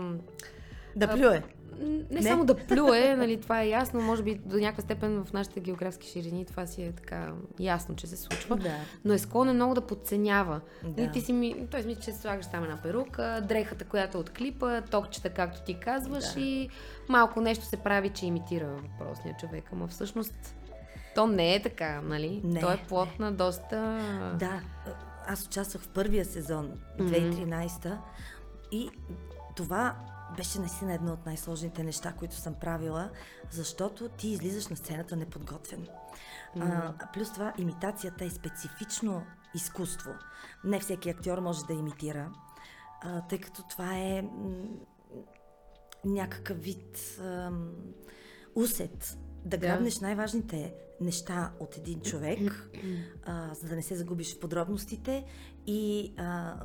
Да 0.97 1.09
плюе. 1.09 1.43
не, 1.81 2.05
не 2.11 2.23
само 2.23 2.45
да 2.45 2.57
плюе, 2.57 3.17
нали, 3.19 3.41
това 3.41 3.63
е 3.63 3.69
ясно, 3.69 4.01
може 4.01 4.23
би 4.23 4.35
до 4.35 4.57
някаква 4.57 4.83
степен 4.83 5.25
в 5.25 5.33
нашите 5.33 5.61
географски 5.61 6.09
ширини 6.09 6.45
това 6.45 6.67
си 6.67 6.83
е 6.83 6.93
така 6.93 7.33
ясно, 7.61 7.97
че 7.97 8.07
се 8.07 8.17
случва, 8.17 8.57
Да. 8.57 8.75
но 9.05 9.15
е 9.15 9.19
склонен 9.19 9.55
много 9.55 9.75
да 9.75 9.81
подценява. 9.81 10.61
Да. 10.85 11.03
И 11.03 11.11
ти 11.11 11.21
си 11.21 11.33
ми, 11.33 11.67
той 11.71 11.81
си 11.81 11.87
мисли, 11.87 12.03
че 12.03 12.13
слагаш 12.13 12.47
там 12.47 12.65
една 12.65 12.83
перука, 12.83 13.45
дрехата, 13.49 13.85
която 13.85 14.19
е 14.19 14.21
от 14.21 14.31
клипа, 14.31 14.81
токчета, 14.81 15.31
както 15.31 15.63
ти 15.63 15.75
казваш 15.75 16.35
Да. 16.35 16.41
и 16.41 16.69
малко 17.09 17.41
нещо 17.41 17.65
се 17.65 17.77
прави, 17.77 18.09
че 18.09 18.27
имитира 18.27 18.67
въпросния 18.67 19.37
човек, 19.41 19.65
ама 19.73 19.87
всъщност 19.89 20.57
то 21.15 21.27
не 21.27 21.55
е 21.55 21.63
така, 21.63 22.01
нали? 22.01 22.41
Не, 22.45 22.61
Той 22.61 22.75
е 22.75 22.85
плод 22.89 23.19
на 23.19 23.33
доста... 23.33 23.77
Да, 24.39 24.63
аз 25.27 25.47
участвах 25.47 25.83
в 25.83 25.89
първия 25.89 26.25
сезон, 26.25 26.73
2013 26.99 27.99
и 28.73 28.91
това 29.57 29.97
беше 30.37 30.59
наистина 30.59 30.95
едно 30.95 31.13
от 31.13 31.27
най-сложните 31.27 31.85
неща, 31.85 32.13
които 32.13 32.35
съм 32.35 32.55
правила, 32.55 33.11
защото 33.51 34.09
ти 34.09 34.29
излизаш 34.29 34.69
на 34.69 34.77
сцената 34.77 35.17
неподготвен. 35.17 35.87
А, 36.61 36.93
плюс 37.13 37.33
това, 37.33 37.53
имитацията 37.59 38.25
е 38.25 38.31
специфично 38.31 39.23
изкуство. 39.55 40.11
Не 40.65 40.81
всеки 40.81 41.11
актьор 41.11 41.39
може 41.39 41.65
да 41.65 41.73
имитира, 41.73 42.33
а, 43.01 43.21
тъй 43.21 43.39
като 43.39 43.63
това 43.63 43.97
е 43.97 44.23
м, 44.23 44.29
някакъв 46.05 46.59
вид 46.59 47.19
ам, 47.21 47.73
усет. 48.61 49.19
Да 49.45 49.51
Да. 49.51 49.57
грабнеш 49.59 50.01
най-важните 50.01 50.75
неща 51.01 51.53
от 51.61 51.77
един 51.77 52.01
човек, 52.01 52.71
а, 53.25 53.55
за 53.55 53.69
да 53.69 53.77
не 53.77 53.83
се 53.83 53.95
загубиш 53.97 54.37
в 54.37 54.41
подробностите 54.41 55.25
и, 55.67 56.13
а, 56.17 56.57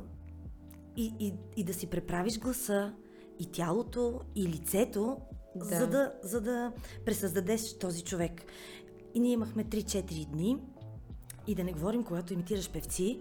и, 0.96 1.14
и, 1.20 1.34
и 1.56 1.64
да 1.64 1.74
си 1.74 1.86
преправиш 1.86 2.38
гласа 2.38 2.94
и 3.38 3.46
тялото 3.52 4.20
и 4.34 4.48
лицето, 4.48 5.16
Да. 5.56 5.64
за, 5.64 5.86
да, 5.86 6.12
за 6.22 6.40
да 6.40 6.72
пресъздадеш 7.04 7.78
този 7.78 8.02
човек. 8.04 8.42
И 9.14 9.20
ние 9.20 9.32
имахме 9.32 9.64
3-4 9.64 10.26
дни 10.26 10.56
и 11.46 11.54
да 11.54 11.64
не 11.64 11.72
говорим, 11.72 12.04
когато 12.04 12.32
имитираш 12.32 12.70
певци, 12.70 13.20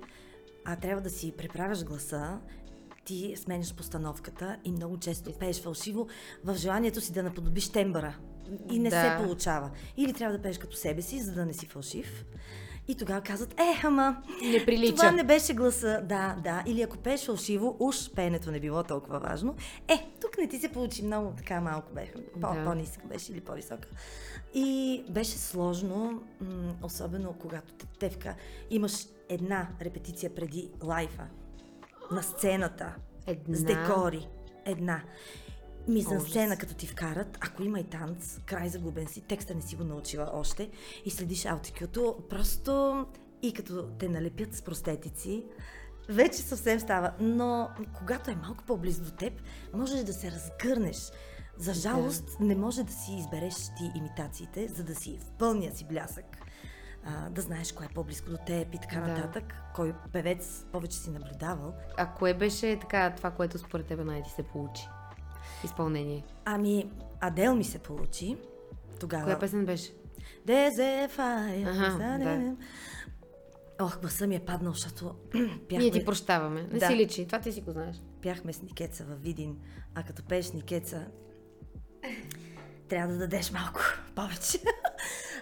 а 0.65 0.75
трябва 0.75 1.01
да 1.01 1.09
си 1.09 1.31
преправяш 1.37 1.85
гласа, 1.85 2.39
ти 3.05 3.33
сменяш 3.37 3.73
постановката 3.73 4.57
и 4.63 4.71
много 4.71 4.97
често 4.97 5.33
пееш 5.33 5.61
фалшиво 5.61 6.07
в 6.43 6.55
желанието 6.55 7.01
си 7.01 7.13
да 7.13 7.23
наподобиш 7.23 7.69
тембъра. 7.69 8.15
И 8.71 8.79
не 8.79 8.89
Да. 8.89 9.01
се 9.17 9.23
получава. 9.23 9.69
Или 9.97 10.13
трябва 10.13 10.37
да 10.37 10.41
пееш 10.41 10.57
като 10.57 10.75
себе 10.75 11.01
си, 11.01 11.21
за 11.21 11.33
да 11.33 11.45
не 11.45 11.53
си 11.53 11.65
фалшив. 11.65 12.25
И 12.87 12.95
тогава 12.95 13.21
казват, 13.21 13.53
е, 13.53 13.81
ама, 13.83 14.23
Не 14.43 14.65
прилича. 14.65 14.95
това 14.95 15.11
не 15.11 15.23
беше 15.23 15.53
гласа. 15.53 16.01
Да, 16.03 16.35
да. 16.43 16.63
Или 16.65 16.81
ако 16.81 16.97
пееш 16.97 17.25
фалшиво, 17.25 17.77
уж 17.79 18.11
пеенето 18.11 18.51
не 18.51 18.59
било 18.59 18.83
толкова 18.83 19.19
важно. 19.19 19.55
Е, 19.87 20.07
тук 20.21 20.37
не 20.37 20.47
ти 20.47 20.59
се 20.59 20.69
получи 20.69 21.03
много, 21.03 21.33
така 21.37 21.61
малко 21.61 21.93
беше. 21.93 22.13
По, 22.33 22.53
Да. 22.53 22.63
По-нисък 22.65 23.07
беше 23.07 23.31
или 23.31 23.41
по-висока. 23.41 23.87
И 24.53 25.03
беше 25.09 25.31
сложно, 25.31 25.95
м- 26.41 26.75
особено 26.83 27.33
когато 27.33 27.73
те- 27.73 27.87
тевка 27.99 28.35
имаш 28.69 29.05
една 29.29 29.67
репетиция 29.81 30.35
преди 30.35 30.69
лайфа 30.83 31.23
на 32.11 32.23
сцената 32.23 32.95
Една. 33.27 33.57
с 33.57 33.63
декори. 33.63 34.27
Една. 34.65 35.01
Мизан 35.87 36.17
Ужас. 36.17 36.29
сцена, 36.29 36.57
като 36.57 36.73
ти 36.73 36.87
вкарат, 36.87 37.37
ако 37.41 37.63
има 37.63 37.79
и 37.79 37.83
танц, 37.83 38.39
край 38.45 38.69
загубен 38.69 39.07
си, 39.07 39.21
текста 39.21 39.55
не 39.55 39.61
си 39.61 39.75
го 39.75 39.83
научила 39.83 40.31
още 40.33 40.69
и 41.05 41.11
следиш 41.11 41.45
аутикюто, 41.45 42.23
просто 42.29 43.05
и 43.41 43.53
като 43.53 43.87
те 43.99 44.09
налепят 44.09 44.55
с 44.55 44.61
простетици, 44.61 45.45
вече 46.09 46.37
съвсем 46.37 46.79
става. 46.79 47.11
Но 47.19 47.69
когато 47.93 48.31
е 48.31 48.35
малко 48.35 48.63
по-близо 48.63 49.03
до 49.03 49.11
теб, 49.11 49.33
можеш 49.73 50.03
да 50.03 50.13
се 50.13 50.31
разгърнеш. 50.31 51.11
За 51.57 51.73
жалост, 51.73 52.39
не 52.39 52.55
може 52.55 52.83
да 52.83 52.93
си 52.93 53.11
избереш 53.11 53.55
ти 53.55 53.91
имитациите, 53.95 54.67
за 54.67 54.83
да 54.83 54.95
си 54.95 55.19
в 55.21 55.31
пълния 55.31 55.75
си 55.75 55.85
блясък. 55.85 56.25
А, 57.05 57.29
да 57.29 57.41
знаеш 57.41 57.71
кой 57.71 57.85
е 57.85 57.89
по-близко 57.89 58.29
до 58.29 58.37
теб 58.37 58.73
и 58.73 58.77
така 58.77 58.95
Да. 58.95 59.07
нататък. 59.07 59.53
Кой 59.75 59.93
певец 60.13 60.65
повече 60.71 60.97
си 60.97 61.09
наблюдавал. 61.09 61.73
А 61.97 62.05
кое 62.07 62.33
беше 62.33 62.79
така 62.81 63.13
това, 63.17 63.31
което 63.31 63.57
според 63.57 63.85
тебе 63.85 64.03
най-ти 64.03 64.29
се 64.29 64.43
получи? 64.43 64.87
Изпълнение. 65.63 66.23
Ами, 66.45 66.91
Адел 67.21 67.55
ми 67.55 67.63
се 67.63 67.79
получи. 67.79 68.37
Тогава. 68.99 69.23
Коя 69.23 69.39
песен 69.39 69.65
беше? 69.65 69.93
Аха, 71.63 71.97
да. 72.19 72.55
Ох, 73.79 73.99
гласа 74.01 74.27
ми 74.27 74.35
е 74.35 74.39
паднал, 74.39 74.73
защото 74.73 75.15
бяхме, 75.33 75.77
Ние 75.77 75.91
ти 75.91 76.05
прощаваме. 76.05 76.61
Не 76.63 76.79
Да. 76.79 76.87
си 76.87 76.95
личи. 76.95 77.25
Това 77.27 77.39
ти 77.39 77.51
си 77.51 77.61
го 77.61 77.71
знаеш. 77.71 77.95
бяхме 78.21 78.53
с 78.53 78.61
Никеца 78.61 79.03
във 79.03 79.21
Видин, 79.21 79.57
а 79.95 80.03
като 80.03 80.23
пееш 80.23 80.51
Никеца, 80.51 81.07
трябва 82.89 83.13
да 83.13 83.19
дадеш 83.19 83.51
малко 83.51 83.79
повече. 84.15 84.59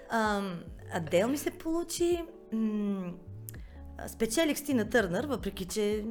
Ам, 0.09 0.59
Адел 0.93 1.27
ми 1.27 1.37
се 1.37 1.51
получи. 1.51 2.23
М- 2.53 3.13
спечелих 4.07 4.57
Стина 4.57 4.89
Търнър, 4.89 5.25
въпреки 5.25 5.65
че 5.65 6.05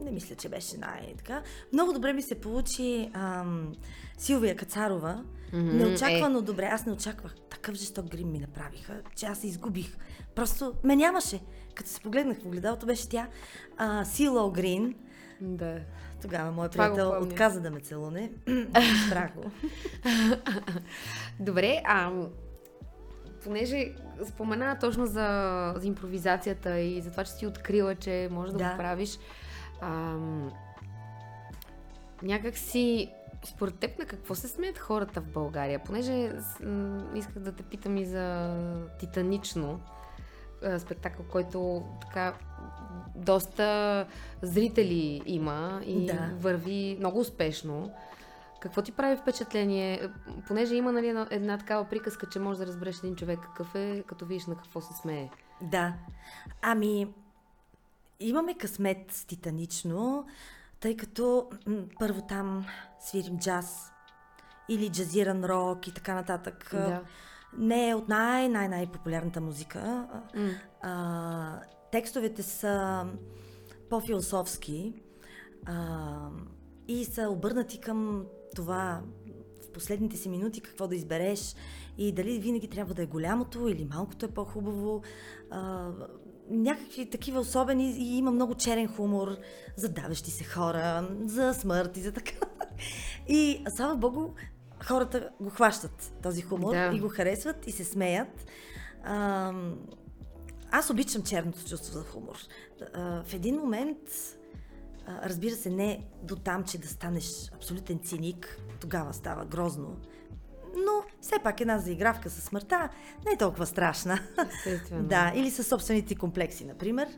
не 0.00 0.10
мисля, 0.10 0.34
че 0.34 0.48
беше 0.48 0.78
най-така. 0.78 1.42
Много 1.72 1.92
добре 1.92 2.12
ми 2.12 2.22
се 2.22 2.40
получи 2.40 3.10
ам, 3.14 3.72
Силвия 4.18 4.56
Кацарова. 4.56 5.24
Мгм, 5.52 5.76
Неочаквано 5.76 6.42
добре. 6.42 6.64
Аз 6.64 6.86
не 6.86 6.92
очаквах. 6.92 7.34
Такъв 7.50 7.74
жесток 7.74 8.06
грим 8.06 8.32
ми 8.32 8.38
направиха, 8.38 9.00
че 9.16 9.26
аз 9.26 9.38
се 9.38 9.46
изгубих. 9.46 9.96
Просто 10.34 10.72
ме 10.84 10.96
нямаше. 10.96 11.40
Като 11.74 11.90
се 11.90 12.00
погледнах 12.00 12.38
в 12.42 12.46
огледалото, 12.46 12.86
беше 12.86 13.08
тя. 13.08 13.28
А, 13.76 14.04
Сило 14.04 14.50
Грин. 14.50 14.94
Да. 15.40 15.80
Тогава 16.22 16.52
моят 16.52 16.72
приятел 16.72 17.22
отказа 17.22 17.60
да 17.60 17.70
ме 17.70 17.80
целуне. 17.80 18.32
Страх 19.06 19.34
го. 19.34 19.50
Добре, 21.40 21.82
а 21.84 22.12
понеже 23.44 23.92
спомена 24.24 24.78
точно 24.80 25.06
за, 25.06 25.26
за 25.76 25.86
импровизацията 25.86 26.78
и 26.80 27.00
за 27.00 27.10
това, 27.10 27.24
че 27.24 27.32
си 27.32 27.46
открила, 27.46 27.94
че 27.94 28.28
можеш 28.30 28.52
да, 28.52 28.58
Да. 28.58 28.70
го 28.70 28.76
правиш, 28.76 29.18
ам, 29.80 30.52
някак 32.22 32.56
си 32.56 33.12
според 33.44 33.74
теб 33.74 33.98
на 33.98 34.04
какво 34.04 34.34
се 34.34 34.48
смеят 34.48 34.78
хората 34.78 35.20
в 35.20 35.26
България? 35.26 35.78
Понеже 35.78 36.32
м, 36.62 37.02
исках 37.14 37.38
да 37.38 37.52
те 37.52 37.62
питам 37.62 37.96
и 37.96 38.06
за 38.06 38.56
Титанично, 38.98 39.80
а, 40.64 40.78
спектакъл, 40.78 41.24
който 41.24 41.84
така 42.00 42.34
доста 43.14 44.06
зрители 44.42 45.22
има 45.26 45.80
и 45.86 46.06
Да. 46.06 46.30
върви 46.40 46.96
много 46.98 47.20
успешно. 47.20 47.92
Какво 48.60 48.82
ти 48.82 48.92
прави 48.92 49.16
впечатление? 49.16 50.08
Понеже 50.46 50.74
има 50.74 50.92
нали, 50.92 51.08
една, 51.08 51.26
една 51.30 51.58
такава 51.58 51.84
приказка, 51.84 52.26
че 52.26 52.38
можеш 52.38 52.58
да 52.58 52.66
разбереш 52.66 52.98
един 52.98 53.16
човек 53.16 53.40
какъв 53.40 53.74
е, 53.74 54.02
като 54.06 54.26
видиш 54.26 54.46
на 54.46 54.56
какво 54.56 54.80
се 54.80 54.94
смее. 54.94 55.30
Да. 55.62 55.94
Ами, 56.62 57.14
имаме 58.20 58.54
късмет 58.54 59.12
с 59.12 59.24
Титанично, 59.24 60.26
тъй 60.80 60.96
като 60.96 61.50
м, 61.66 61.82
първо 61.98 62.22
там 62.22 62.66
свирим 63.00 63.38
джаз 63.38 63.92
или 64.68 64.90
джазиран 64.90 65.44
рок 65.44 65.88
и 65.88 65.94
така 65.94 66.14
нататък. 66.14 66.68
Да. 66.72 67.02
Не 67.58 67.88
е 67.88 67.94
от 67.94 68.08
най-най-най-популярната 68.08 69.40
музика. 69.40 70.08
М. 70.34 70.50
А, 70.82 71.60
текстовете 71.92 72.42
са 72.42 73.06
по-философски 73.90 75.02
а, 75.66 76.28
и 76.88 77.04
са 77.04 77.28
обърнати 77.28 77.80
към 77.80 78.26
това 78.54 79.02
в 79.68 79.72
последните 79.72 80.16
си 80.16 80.28
минути 80.28 80.60
какво 80.60 80.88
да 80.88 80.96
избереш 80.96 81.54
и 81.98 82.12
дали 82.12 82.38
винаги 82.38 82.68
трябва 82.68 82.94
да 82.94 83.02
е 83.02 83.06
голямото 83.06 83.68
или 83.68 83.88
малкото 83.94 84.26
е 84.26 84.30
по-хубаво. 84.30 85.02
А, 85.50 85.90
някакви 86.50 87.10
такива 87.10 87.40
особени 87.40 87.90
и 87.90 88.16
има 88.16 88.30
много 88.30 88.54
черен 88.54 88.88
хумор 88.88 89.36
за 89.76 89.88
давещи 89.88 90.30
се 90.30 90.44
хора, 90.44 91.08
за 91.24 91.54
смърт 91.54 91.96
и 91.96 92.00
за 92.00 92.12
така. 92.12 92.46
И 93.28 93.64
слава 93.76 93.96
богу, 93.96 94.30
хората 94.84 95.30
го 95.40 95.50
хващат 95.50 96.12
този 96.22 96.42
хумор 96.42 96.74
Да. 96.74 96.90
и 96.94 97.00
го 97.00 97.08
харесват 97.08 97.66
и 97.66 97.72
се 97.72 97.84
смеят. 97.84 98.46
Ам, 99.04 99.78
аз 100.70 100.90
обичам 100.90 101.22
черното 101.22 101.64
чувство 101.68 101.92
за 101.92 102.04
хумор. 102.04 102.36
А, 102.94 103.22
в 103.22 103.34
един 103.34 103.56
момент, 103.56 103.98
а, 104.08 104.37
разбира 105.08 105.54
се, 105.54 105.70
не 105.70 106.04
до 106.22 106.36
там, 106.36 106.64
че 106.64 106.78
да 106.78 106.88
станеш 106.88 107.50
абсолютен 107.54 107.98
циник, 107.98 108.58
тогава 108.80 109.14
става 109.14 109.44
грозно. 109.44 109.96
Но 110.76 111.02
все 111.20 111.34
пак 111.42 111.60
една 111.60 111.78
заигравка 111.78 112.30
със 112.30 112.44
смъртта 112.44 112.88
не 113.26 113.32
е 113.32 113.36
толкова 113.36 113.66
страшна. 113.66 114.18
Естествено. 114.56 115.02
Да, 115.08 115.32
или 115.34 115.50
със 115.50 115.66
собствените 115.66 116.14
комплекси, 116.14 116.64
например. 116.64 117.08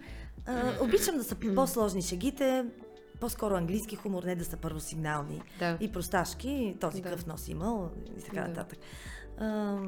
А, 0.46 0.72
обичам 0.80 1.16
да 1.16 1.24
са 1.24 1.36
по-сложни 1.54 2.02
шегите, 2.02 2.64
по-скоро 3.20 3.54
английски 3.54 3.96
хумор, 3.96 4.22
не 4.22 4.34
да 4.36 4.44
са 4.44 4.56
първосигнални 4.56 5.42
Да. 5.58 5.78
и 5.80 5.92
просташки, 5.92 6.76
този 6.80 7.02
Да. 7.02 7.10
къв 7.10 7.26
нос 7.26 7.48
имал 7.48 7.90
и 8.18 8.22
така 8.22 8.40
Да. 8.40 8.48
нататък. 8.48 8.78
А, 9.38 9.78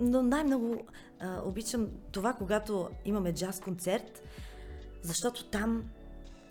но 0.00 0.22
най-много 0.22 0.76
а, 1.20 1.40
обичам 1.44 1.88
това, 2.12 2.32
когато 2.32 2.88
имаме 3.04 3.34
джаз 3.34 3.60
концерт, 3.60 4.22
защото 5.02 5.44
там 5.44 5.84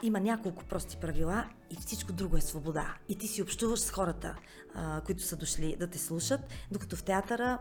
има 0.04 0.20
няколко 0.20 0.64
прости 0.66 0.98
правила 0.98 1.46
и 1.70 1.76
всичко 1.76 2.14
друго 2.14 2.38
е 2.38 2.42
свобода. 2.42 2.94
И 3.10 3.18
ти 3.18 3.28
си 3.28 3.42
общуваш 3.42 3.80
с 3.80 3.92
хората, 3.92 4.36
а, 4.76 5.02
които 5.02 5.24
са 5.24 5.36
дошли 5.36 5.76
да 5.80 5.88
те 5.88 5.98
слушат, 5.98 6.42
докато 6.72 6.96
в 6.96 7.04
театъра 7.04 7.58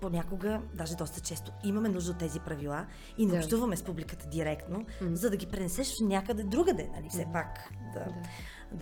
понякога, 0.00 0.62
даже 0.74 0.96
доста 0.96 1.20
често, 1.20 1.52
имаме 1.64 1.88
нужда 1.88 2.10
от 2.10 2.18
тези 2.18 2.40
правила 2.40 2.86
и 3.18 3.26
не 3.26 3.32
Да. 3.32 3.38
общуваме 3.38 3.76
с 3.76 3.82
публиката 3.82 4.28
директно, 4.28 4.86
Мгм. 5.02 5.14
за 5.14 5.30
да 5.30 5.36
ги 5.36 5.46
пренесеш 5.46 6.00
някъде 6.00 6.42
другаде, 6.42 6.90
нали, 6.96 7.08
все 7.10 7.26
пак. 7.32 7.48
Да, 7.94 8.04
Да. 8.04 8.14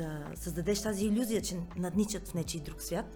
да 0.05 0.37
създадеш 0.37 0.83
тази 0.83 1.07
иллюзия, 1.07 1.43
че 1.43 1.57
надничат 1.77 2.29
в 2.29 2.35
нечий 2.35 2.61
друг 2.61 2.83
свят. 2.83 3.07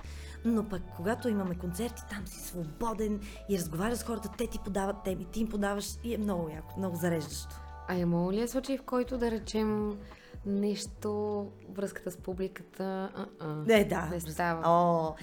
Но 0.44 0.68
пък, 0.68 0.82
когато 0.96 1.28
имаме 1.28 1.54
концерти, 1.58 2.02
там 2.10 2.26
си 2.26 2.40
свободен 2.40 3.20
и 3.48 3.58
разговаряш 3.58 3.98
с 3.98 4.02
хората, 4.02 4.30
те 4.38 4.46
ти 4.46 4.58
подават 4.58 4.96
теми, 5.04 5.24
ти 5.24 5.40
им 5.40 5.48
подаваш 5.48 5.88
и 6.04 6.14
е 6.14 6.18
много 6.18 6.48
яко, 6.48 6.74
много 6.78 6.96
зареждащо. 6.96 7.60
А 7.88 7.94
имало 7.94 8.32
ли 8.32 8.40
е 8.40 8.48
случай, 8.48 8.78
в 8.78 8.82
който 8.82 9.18
да 9.18 9.30
речем 9.30 9.98
нещо, 10.46 11.46
връзката 11.68 12.10
с 12.10 12.16
публиката? 12.16 13.10
А-а. 13.14 13.46
Не, 13.66 13.84
да. 13.84 14.08
Не 14.12 14.20
става. 14.20 14.62
О, 14.64 15.14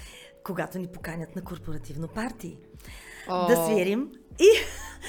когато 0.43 0.79
ни 0.79 0.87
поканят 0.87 1.35
на 1.35 1.41
корпоративно 1.41 2.07
парти. 2.07 2.57
О, 3.29 3.47
Да 3.47 3.65
свирим. 3.65 4.11
И 4.39 4.47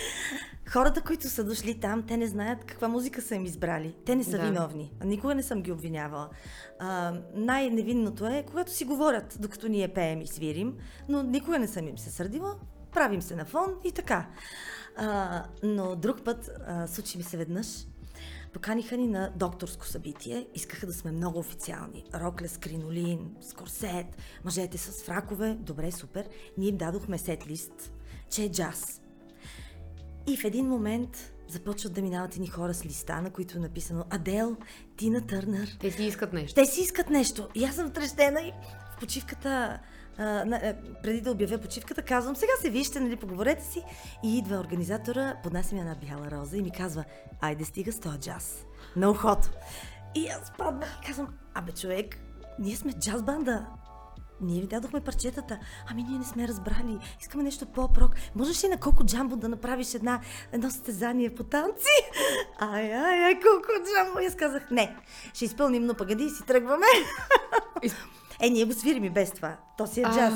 хората, 0.70 1.00
които 1.02 1.28
са 1.28 1.44
дошли 1.44 1.80
там, 1.80 2.02
те 2.02 2.16
не 2.16 2.26
знаят 2.26 2.64
каква 2.64 2.88
музика 2.88 3.22
са 3.22 3.34
им 3.34 3.44
избрали. 3.44 3.96
Те 4.04 4.16
не 4.16 4.24
са 4.24 4.38
Да. 4.38 4.44
виновни. 4.44 4.92
Никога 5.04 5.34
не 5.34 5.42
съм 5.42 5.62
ги 5.62 5.72
обвинявала. 5.72 6.28
А, 6.78 7.14
най-невинното 7.34 8.26
е, 8.26 8.44
когато 8.46 8.72
си 8.72 8.84
говорят, 8.84 9.36
докато 9.40 9.68
ние 9.68 9.88
пеем 9.88 10.20
и 10.20 10.26
свирим, 10.26 10.76
но 11.08 11.22
никога 11.22 11.58
не 11.58 11.68
съм 11.68 11.88
им 11.88 11.98
се 11.98 12.10
сърдила. 12.10 12.56
Правим 12.92 13.22
се 13.22 13.36
на 13.36 13.44
фон 13.44 13.74
и 13.84 13.92
така. 13.92 14.26
А, 14.96 15.44
но 15.62 15.96
друг 15.96 16.24
път, 16.24 16.50
а, 16.66 16.87
случи 16.87 17.18
ми 17.18 17.24
се 17.24 17.37
веднъж, 17.37 17.66
Поканиха 18.56 18.96
ни 18.96 19.06
на 19.06 19.32
докторско 19.37 19.87
събитие. 19.87 20.46
Искаха 20.54 20.87
да 20.87 20.92
сме 20.92 21.12
много 21.12 21.38
официални. 21.38 22.04
Роклес, 22.14 22.59
кринолин, 22.59 23.37
с 23.40 23.52
корсет, 23.52 24.06
мъжете 24.44 24.78
с 24.78 25.04
фракове. 25.04 25.56
Добре, 25.61 25.92
супер. 25.92 26.28
Ние 26.59 26.68
им 26.68 26.76
дадохме 26.76 27.18
сет-лист, 27.18 27.92
че 28.30 28.42
е 28.42 28.50
джаз. 28.50 29.00
И 30.26 30.37
в 30.37 30.44
един 30.44 30.66
момент 30.66 31.32
започват 31.48 31.92
да 31.92 32.02
минават 32.02 32.35
едни 32.35 32.46
хора 32.46 32.74
с 32.74 32.85
листа, 32.85 33.22
на 33.22 33.30
които 33.30 33.56
е 33.56 33.61
написано 33.61 34.04
Адел, 34.11 34.56
Тина 34.96 35.20
Търнър. 35.20 35.76
Те 35.80 35.90
си 35.90 36.04
искат 36.04 36.32
нещо. 36.32 36.54
Те 36.54 36.66
си 36.66 36.80
искат 36.80 37.11
нещо. 37.11 37.48
И 37.54 37.64
аз 37.64 37.74
съм 37.74 37.90
трещена 37.90 38.40
и 38.40 38.52
почивката, 39.00 39.78
а, 40.18 40.24
а, 40.24 40.74
преди 41.02 41.20
да 41.20 41.30
обявя 41.30 41.59
почивката, 41.59 42.02
казвам, 42.02 42.37
сега 42.37 42.52
се 42.61 42.70
вижте, 42.70 43.00
нали, 43.00 43.16
поговорете 43.16 43.64
си. 43.64 43.82
И 44.24 44.38
идва 44.38 44.56
организатора, 44.56 45.37
поднася 45.42 45.74
ми 45.74 45.80
една 45.80 45.94
бяла 45.94 46.30
роза 46.30 46.56
и 46.56 46.62
ми 46.62 46.70
казва, 46.70 47.04
айде 47.40 47.64
стига 47.64 47.92
с 47.92 48.00
този 48.00 48.18
джаз. 48.18 48.64
На 48.96 49.11
ухото. 49.11 49.48
И 50.14 50.28
аз 50.28 50.52
паднах 50.59 50.98
и 51.02 51.06
казвам, 51.06 51.28
абе 51.54 51.72
човек, 51.72 52.18
ние 52.59 52.76
сме 52.76 52.92
джаз 52.92 53.22
банда. 53.22 53.66
Ние 54.40 54.61
ви 54.61 54.66
дадохме 54.66 55.00
парчетата. 55.00 55.59
Ами 55.90 56.02
ние 56.02 56.18
не 56.18 56.24
сме 56.24 56.48
разбрали. 56.48 56.98
Искаме 57.20 57.44
нещо 57.44 57.66
по-прок. 57.66 58.11
Можеш 58.35 58.64
ли 58.64 58.68
на 58.68 58.80
Коко 58.80 59.04
Джамбо 59.04 59.37
да 59.37 59.48
направиш 59.48 59.94
една, 59.94 60.20
едно 60.52 60.70
състезание 60.70 61.35
по 61.35 61.44
танци? 61.44 62.02
Ай, 62.59 62.94
ай, 62.94 63.24
ай, 63.24 63.35
Коко 63.35 63.72
Джамбо. 63.87 64.20
И 64.20 64.26
аз 64.26 64.37
казах, 64.37 64.70
не, 64.70 64.96
ще 65.35 65.44
изпълним, 65.44 65.87
но 65.87 65.94
пъгади 65.94 66.24
и 66.24 66.30
си 66.30 66.44
тръгваме. 66.46 66.87
Е, 68.40 68.51
ние 68.51 68.64
го 68.64 68.72
свирим 68.72 69.05
и 69.05 69.11
без 69.11 69.31
това. 69.33 69.57
То 69.79 69.87
си 69.87 70.01
е 70.01 70.05
А. 70.07 70.14
джаз. 70.14 70.35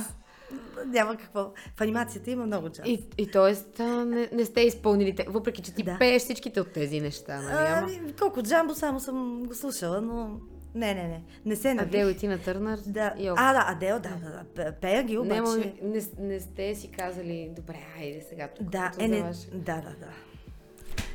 Няма 0.87 1.17
какво. 1.17 1.53
В 1.77 1.81
анимацията 1.81 2.31
има 2.31 2.47
много 2.47 2.69
джаз. 2.69 2.87
И, 2.87 3.05
и 3.19 3.31
т.е. 3.31 3.83
не, 3.85 4.29
не 4.33 4.45
сте 4.45 4.61
изпълнили, 4.61 5.17
въпреки 5.29 5.63
че 5.63 5.75
ти 5.75 5.83
Да. 5.83 5.97
пееш 5.99 6.23
всичките 6.23 6.61
от 6.61 6.73
тези 6.73 7.01
неща, 7.01 7.41
нали? 7.41 7.67
Ама... 7.69 7.89
Ами, 8.01 8.13
колко 8.13 8.43
джамбо 8.43 8.75
само 8.75 9.01
съм 9.01 9.43
го 9.45 9.55
слушала, 9.55 10.01
но 10.01 10.41
не, 10.75 10.95
не, 10.95 11.03
не. 11.03 11.23
Не 11.45 11.57
се 11.57 11.75
навих. 11.75 11.89
Адел 11.89 12.07
и 12.07 12.17
Тина 12.17 12.39
Търнър. 12.39 12.79
Да. 12.87 13.15
ок. 13.21 13.35
А, 13.37 13.53
да, 13.53 13.73
Адел, 13.73 14.01
да, 14.01 14.09
да, 14.09 14.31
да. 14.31 14.45
Пе- 14.55 14.73
Пея 14.81 15.03
ги, 15.03 15.19
обаче. 15.19 15.75
не, 15.83 15.89
не, 15.89 16.03
не, 16.19 16.41
сте 16.41 16.75
си 16.75 16.91
казали, 16.91 17.51
добре, 17.57 17.79
айде 17.99 18.27
сега 18.29 18.49
тук. 18.49 18.71
Да, 18.71 18.93
е, 18.99 19.09
не, 19.09 19.21
да, 19.53 19.75
да, 19.75 19.95
да. 20.01 20.09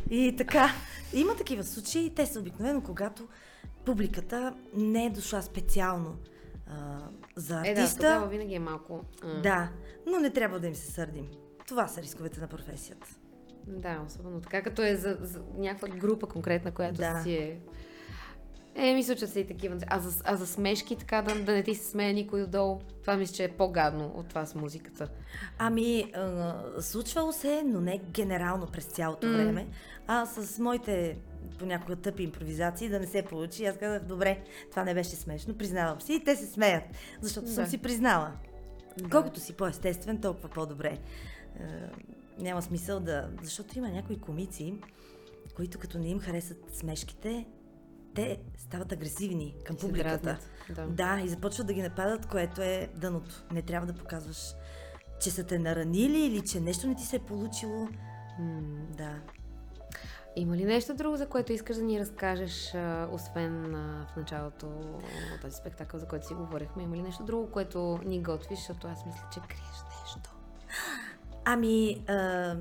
И 0.10 0.36
така, 0.38 0.70
има 1.14 1.36
такива 1.36 1.64
случаи, 1.64 2.10
те 2.16 2.26
са 2.26 2.40
обикновено, 2.40 2.82
когато 2.82 3.28
публиката 3.86 4.54
не 4.76 5.06
е 5.06 5.10
дошла 5.10 5.42
специално 5.42 6.16
а, 6.68 6.98
за 7.36 7.60
Е, 7.60 7.74
да, 7.74 7.82
артиста. 7.82 7.98
тогава 7.98 8.28
винаги 8.28 8.56
е 8.56 8.60
малко... 8.60 9.02
а, 9.24 9.42
да, 9.42 9.70
но 10.08 10.20
не 10.20 10.30
трябва 10.30 10.60
да 10.60 10.68
им 10.68 10.76
се 10.76 10.92
сърдим. 10.92 11.28
Това 11.68 11.88
са 11.88 12.02
рисковете 12.02 12.40
на 12.40 12.48
професията. 12.48 13.08
Да, 13.68 14.02
особено 14.08 14.42
така, 14.42 14.62
като 14.62 14.84
е 14.84 14.96
за, 14.96 15.18
за 15.22 15.42
някаква 15.58 15.88
група 15.88 16.28
конкретна, 16.28 16.72
която 16.72 16.96
Да. 16.96 17.20
си 17.24 17.34
е... 17.34 17.60
Е, 18.78 18.94
ми 18.94 19.04
случват 19.04 19.30
се 19.30 19.40
и 19.40 19.48
такива. 19.48 19.78
А 19.88 20.00
за, 20.00 20.22
а 20.26 20.36
за 20.36 20.48
смешки, 20.48 20.96
така 20.96 21.22
да, 21.22 21.36
да 21.36 21.52
не 21.52 21.64
ти 21.64 21.76
се 21.76 21.90
смее 21.90 22.14
никой 22.14 22.44
отдолу, 22.44 22.80
това 23.02 23.16
мисля, 23.18 23.34
че 23.36 23.44
е 23.44 23.52
по-гадно 23.52 24.14
от 24.16 24.28
това 24.28 24.46
с 24.46 24.56
музиката. 24.56 25.08
Ами, 25.58 26.12
а, 26.16 26.56
случвало 26.80 27.32
се, 27.32 27.64
но 27.66 27.82
не 27.82 27.98
генерално 27.98 28.68
през 28.68 28.86
цялото 28.86 29.28
М. 29.28 29.34
време, 29.34 29.68
а 30.08 30.26
с 30.26 30.60
моите 30.60 31.18
понякога 31.60 31.96
тъпи 31.96 32.24
импровизации 32.24 32.90
да 32.90 33.00
не 33.00 33.08
се 33.08 33.22
получи. 33.22 33.66
Аз 33.66 33.78
казах, 33.78 34.04
добре, 34.04 34.44
това 34.70 34.84
не 34.84 34.94
беше 34.94 35.10
смешно, 35.10 35.58
признавам 35.58 36.02
си. 36.02 36.14
И 36.14 36.24
те 36.24 36.36
се 36.36 36.46
смеят, 36.46 36.84
защото 37.22 37.48
съм 37.48 37.64
Да. 37.64 37.70
си 37.70 37.78
признала. 37.78 38.32
Да. 38.98 39.10
Колкото 39.10 39.40
си 39.40 39.54
по-естествен, 39.54 40.22
толкова 40.22 40.50
по-добре. 40.50 40.98
Е, 41.60 41.64
няма 42.40 42.62
смисъл 42.62 43.00
да... 43.00 43.30
Защото 43.44 43.78
има 43.78 43.90
някои 43.90 44.20
комици, 44.20 44.74
които 45.56 45.80
като 45.80 46.00
не 46.00 46.08
им 46.08 46.20
харесат 46.20 46.58
смешките, 46.74 47.46
те 48.16 48.40
стават 48.58 48.92
агресивни 48.92 49.56
към 49.64 49.76
публиката. 49.76 50.38
да. 50.76 50.88
да, 50.88 51.22
и 51.26 51.28
започват 51.28 51.68
да 51.68 51.74
ги 51.74 51.82
нападат, 51.82 52.26
което 52.26 52.62
е 52.62 52.90
дъното. 52.96 53.44
Не 53.52 53.62
трябва 53.62 53.88
да 53.88 53.94
показваш, 53.94 54.56
че 55.22 55.32
са 55.32 55.44
те 55.44 55.60
наранили 55.60 56.20
или 56.20 56.42
че 56.42 56.60
нещо 56.60 56.88
не 56.88 56.96
ти 56.96 57.04
се 57.04 57.16
е 57.16 57.20
получило. 57.20 57.88
М. 58.40 58.62
Да. 58.98 59.20
Има 60.36 60.58
ли 60.58 60.66
нещо 60.66 60.94
друго, 60.94 61.18
за 61.18 61.30
което 61.30 61.54
искаш 61.54 61.78
да 61.78 61.84
ни 61.84 62.00
разкажеш, 62.00 62.74
освен 63.12 63.72
в 64.14 64.18
началото 64.18 64.66
на 65.32 65.40
този 65.42 65.56
спектакъл, 65.56 66.00
за 66.00 66.08
който 66.08 66.28
си 66.28 66.34
говорихме? 66.34 66.84
Има 66.84 66.96
ли 66.96 67.02
нещо 67.02 67.24
друго, 67.24 67.52
което 67.52 68.00
ни 68.06 68.24
готвиш, 68.24 68.60
защото 68.60 68.88
аз 68.88 69.06
мисля, 69.06 69.24
че 69.34 69.40
криеш 69.40 70.02
нещо? 70.02 70.36
Ами, 71.46 72.06
а, 72.08 72.56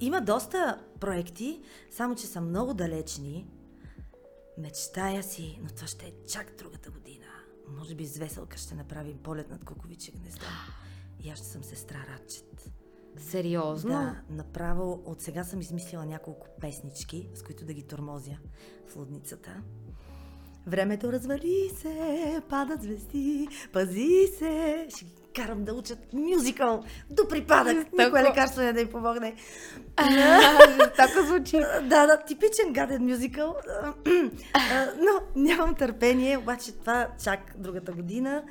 има 0.00 0.20
доста 0.20 0.80
проекти, 1.00 1.62
само 1.90 2.14
че 2.14 2.26
са 2.26 2.40
много 2.40 2.74
далечни. 2.74 3.46
Мечтая 4.58 5.22
си, 5.22 5.58
но 5.62 5.68
това 5.68 5.86
ще 5.86 6.06
е 6.06 6.12
чак 6.28 6.54
другата 6.58 6.90
година. 6.90 7.26
Може 7.68 7.94
би 7.94 8.06
с 8.06 8.18
веселка 8.18 8.58
ще 8.58 8.74
направим 8.74 9.18
полет 9.18 9.50
над 9.50 9.64
Куковиче 9.64 10.12
гнездо. 10.12 10.46
И 11.20 11.30
аз 11.30 11.38
ще 11.38 11.46
съм 11.46 11.64
сестра 11.64 12.06
Радчет. 12.12 12.70
Сериозно? 13.18 13.90
Да, 13.90 14.20
направо 14.30 15.02
от 15.04 15.20
сега 15.20 15.44
съм 15.44 15.60
измислила 15.60 16.06
няколко 16.06 16.46
песнички, 16.60 17.28
с 17.34 17.42
които 17.42 17.64
да 17.64 17.72
ги 17.72 17.82
тормозя 17.82 18.36
в 18.88 18.96
лудницата. 18.96 19.50
Времето 20.66 21.12
развали 21.12 21.70
се, 21.76 22.42
падат 22.48 22.82
звезди, 22.82 23.48
пази 23.72 24.26
се. 24.38 24.86
Ще 24.88 25.04
ги 25.04 25.12
карам 25.34 25.64
да 25.64 25.74
учат 25.74 26.12
мюзикъл 26.12 26.84
до 27.10 27.28
припадък. 27.28 27.76
Жестоко. 27.76 28.02
Никое 28.02 28.22
лекарство 28.22 28.60
не 28.62 28.72
да 28.72 28.80
им 28.80 28.90
помогне. 28.90 29.34
Така 30.96 31.22
звучи. 31.26 31.58
Да, 31.82 32.06
да, 32.06 32.22
типичен 32.26 32.72
гаден 32.72 33.04
мюзикъл. 33.04 33.56
Но 34.98 35.42
нямам 35.42 35.74
търпение, 35.74 36.38
обаче 36.38 36.72
това 36.72 37.08
чак 37.24 37.40
другата 37.56 37.92
година. 37.92 38.42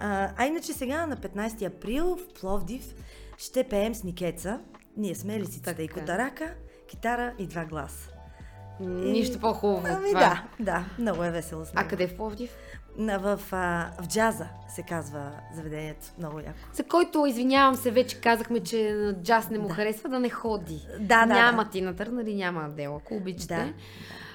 А, 0.00 0.30
а 0.36 0.46
иначе 0.46 0.72
сега 0.72 1.06
на 1.06 1.16
15 1.16 1.66
април 1.66 2.16
в 2.16 2.40
Пловдив 2.40 2.94
ще 3.38 3.64
пеем 3.64 3.94
с 3.94 4.04
Никеца. 4.04 4.60
Ние 4.96 5.14
сме 5.14 5.40
лисицата 5.40 5.82
и 5.82 5.88
Така. 5.88 6.00
котарака, 6.00 6.54
китара 6.88 7.34
и 7.38 7.46
два 7.46 7.64
гласа. 7.64 8.08
Нищо 8.80 9.40
по-хубаво 9.40 9.78
от 9.78 9.86
Ами 9.86 10.08
това. 10.08 10.20
да, 10.20 10.64
да, 10.64 10.84
много 10.98 11.24
е 11.24 11.30
весело 11.30 11.64
с 11.64 11.74
него. 11.74 11.86
А 11.86 11.88
къде 11.88 12.08
в 12.08 12.16
Пловдив? 12.16 12.50
На, 12.96 13.18
в, 13.18 13.40
а, 13.52 13.90
в 14.02 14.08
джаза 14.08 14.48
се 14.68 14.82
казва 14.82 15.32
заведението. 15.54 16.06
Много 16.18 16.38
яко. 16.38 16.58
За 16.72 16.84
който, 16.84 17.26
извинявам 17.26 17.76
се, 17.76 17.90
вече 17.90 18.20
казахме, 18.20 18.60
че 18.60 18.92
на 18.92 19.22
джаз 19.22 19.50
не 19.50 19.58
му 19.58 19.68
харесва 19.68 20.08
да 20.08 20.20
не 20.20 20.30
ходи. 20.30 20.86
Да, 21.00 21.26
да, 21.26 21.34
Няма 21.34 21.64
да. 21.64 21.70
Тина 21.70 21.96
Търнър 21.96 22.24
и 22.24 22.34
няма 22.34 22.64
Адел, 22.64 22.96
ако 22.96 23.14
обичате. 23.14 23.54
Да. 23.54 23.72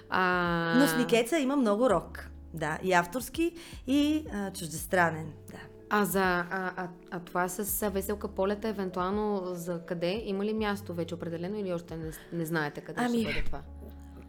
А... 0.10 0.74
Но 0.80 0.88
с 0.88 0.98
Никеца 0.98 1.40
има 1.40 1.56
много 1.56 1.90
рок. 1.90 2.30
Да, 2.54 2.78
и 2.84 2.94
авторски, 2.94 3.54
и 3.88 4.26
а, 4.34 4.52
чуждестранен. 4.52 5.34
Да. 5.52 5.73
А, 5.96 6.06
за, 6.06 6.24
а, 6.24 6.74
а, 6.78 6.90
а 7.12 7.20
това 7.20 7.50
с 7.50 7.90
веселка 7.90 8.28
полета, 8.28 8.68
евентуално 8.68 9.56
за 9.56 9.82
къде? 9.86 10.22
Има 10.26 10.46
ли 10.46 10.54
място 10.54 10.94
вече 10.94 11.16
определено 11.16 11.58
или 11.58 11.74
още 11.74 11.98
не, 11.98 12.12
не 12.34 12.46
знаете 12.46 12.82
къде 12.82 13.02
Ами, 13.02 13.20
ще 13.20 13.28
бъде 13.28 13.44
това? 13.46 13.62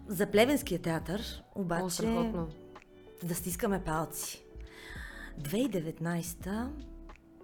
За 0.09 0.27
Плевенския 0.27 0.83
театър, 0.83 1.43
О, 1.55 1.61
обаче, 1.61 1.95
страхотно. 1.95 2.49
да 3.25 3.35
стискаме 3.35 3.85
палци. 3.85 4.45
2019, 5.41 6.69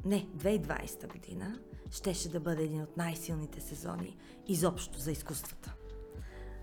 не, 0.04 0.26
2020 0.36 1.12
година, 1.12 1.58
щеше 1.90 2.28
да 2.28 2.40
бъде 2.40 2.62
един 2.62 2.82
от 2.82 2.96
най-силните 2.96 3.60
сезони 3.60 4.16
изобщо 4.46 4.98
за 4.98 5.12
изкуствата. 5.12 5.74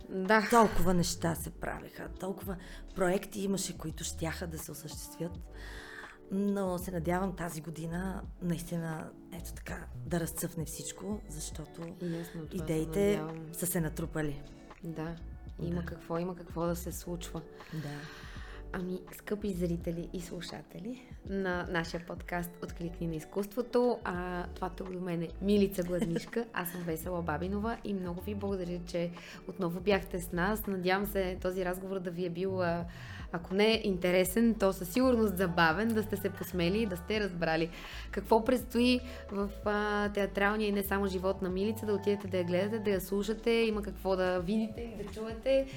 Да. 0.10 0.48
Толкова 0.50 0.93
неща 0.93 1.36
се 1.36 1.50
правиха, 1.50 2.10
толкова 2.20 2.56
проекти 2.96 3.41
имаше, 3.41 3.78
които 3.78 4.04
щяха 4.04 4.48
да 4.48 4.60
се 4.60 4.72
осъществят. 4.72 5.39
Но 6.32 6.78
се 6.78 6.92
надявам 6.92 7.36
тази 7.36 7.62
година 7.62 8.22
наистина, 8.42 9.10
ето 9.34 9.54
така, 9.54 9.86
да 10.06 10.20
разцъфне 10.20 10.66
всичко, 10.66 11.22
защото 11.30 11.82
Ясно, 12.02 12.42
идеите 12.54 13.13
се 13.13 13.22
надявам. 13.22 13.46
са 13.54 13.66
се 13.66 13.82
натрупали. 13.82 14.42
Да. 14.84 15.16
Има 15.62 15.82
Да. 15.82 15.86
какво, 15.86 16.18
има 16.18 16.36
какво 16.36 16.66
да 16.66 16.76
се 16.76 16.92
случва. 16.92 17.42
Да. 17.74 17.90
Ами, 18.74 19.00
скъпи 19.13 19.54
зрители 19.54 20.10
и 20.13 20.22
слушатели 20.22 21.08
на 21.30 21.68
нашия 21.70 22.06
подкаст 22.06 22.50
Откликни 22.63 23.08
на 23.08 23.16
изкуството, 23.16 24.00
а, 24.04 24.48
това 24.48 24.70
тук 24.70 24.92
до 24.92 25.00
мен 25.02 25.22
е 25.22 25.30
Милица 25.42 25.84
Гладнишка, 25.84 26.46
аз 26.54 26.72
съм 26.72 26.82
Весела 26.82 27.22
Бабинова 27.22 27.78
и 27.84 27.94
много 27.94 28.22
ви 28.22 28.36
благодаря, 28.36 28.80
че 28.88 29.12
отново 29.48 29.80
бяхте 29.80 30.20
с 30.22 30.32
нас. 30.32 30.68
Надявам 30.68 31.06
се 31.06 31.38
този 31.42 31.66
разговор 31.66 32.00
да 32.00 32.12
ви 32.12 32.26
е 32.26 32.30
бил, 32.30 32.62
а, 32.62 32.86
ако 33.32 33.54
не 33.54 33.74
е 33.74 33.82
интересен, 33.84 34.56
то 34.60 34.74
със 34.74 34.90
сигурност 34.90 35.38
забавен, 35.38 35.88
да 35.88 36.04
сте 36.04 36.18
се 36.18 36.30
посмели 36.30 36.82
и 36.82 36.86
да 36.86 36.98
сте 36.98 37.20
разбрали 37.20 37.70
какво 38.12 38.46
предстои 38.46 39.00
в 39.32 39.50
а, 39.66 40.10
театралния 40.10 40.68
и 40.68 40.72
не 40.72 40.84
само 40.84 41.08
живот 41.08 41.42
на 41.42 41.50
Милица, 41.50 41.86
да 41.86 41.94
отидете 41.94 42.28
да 42.28 42.38
я 42.38 42.44
гледате, 42.44 42.80
да 42.80 42.90
я 42.90 43.02
слушате, 43.02 43.52
има 43.52 43.82
какво 43.82 44.16
да 44.16 44.40
видите 44.40 44.82
и 44.82 45.04
да 45.04 45.12
чуете. 45.12 45.68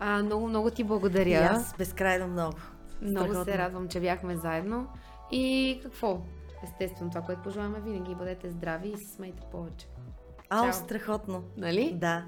А, 0.00 0.22
много, 0.22 0.48
много 0.48 0.70
ти 0.70 0.84
благодаря. 0.84 1.30
И 1.30 1.34
аз 1.34 1.74
безкрайно 1.78 2.28
много. 2.28 2.56
Много 3.02 3.26
Страхотно. 3.26 3.52
се 3.52 3.58
радвам, 3.58 3.88
че 3.88 4.00
бяхме 4.00 4.36
заедно. 4.36 4.86
И 5.30 5.78
какво? 5.82 6.20
Естествено, 6.64 7.10
това, 7.10 7.22
което 7.22 7.42
пожелаваме 7.42 7.80
винаги. 7.80 8.14
Бъдете 8.14 8.50
здрави 8.50 8.88
и 8.88 8.96
се 8.96 9.14
смейте 9.14 9.42
повече. 9.50 9.86
Чао. 10.50 10.72
страхотно. 10.72 11.44
Нали? 11.56 11.92
Да. 11.94 12.24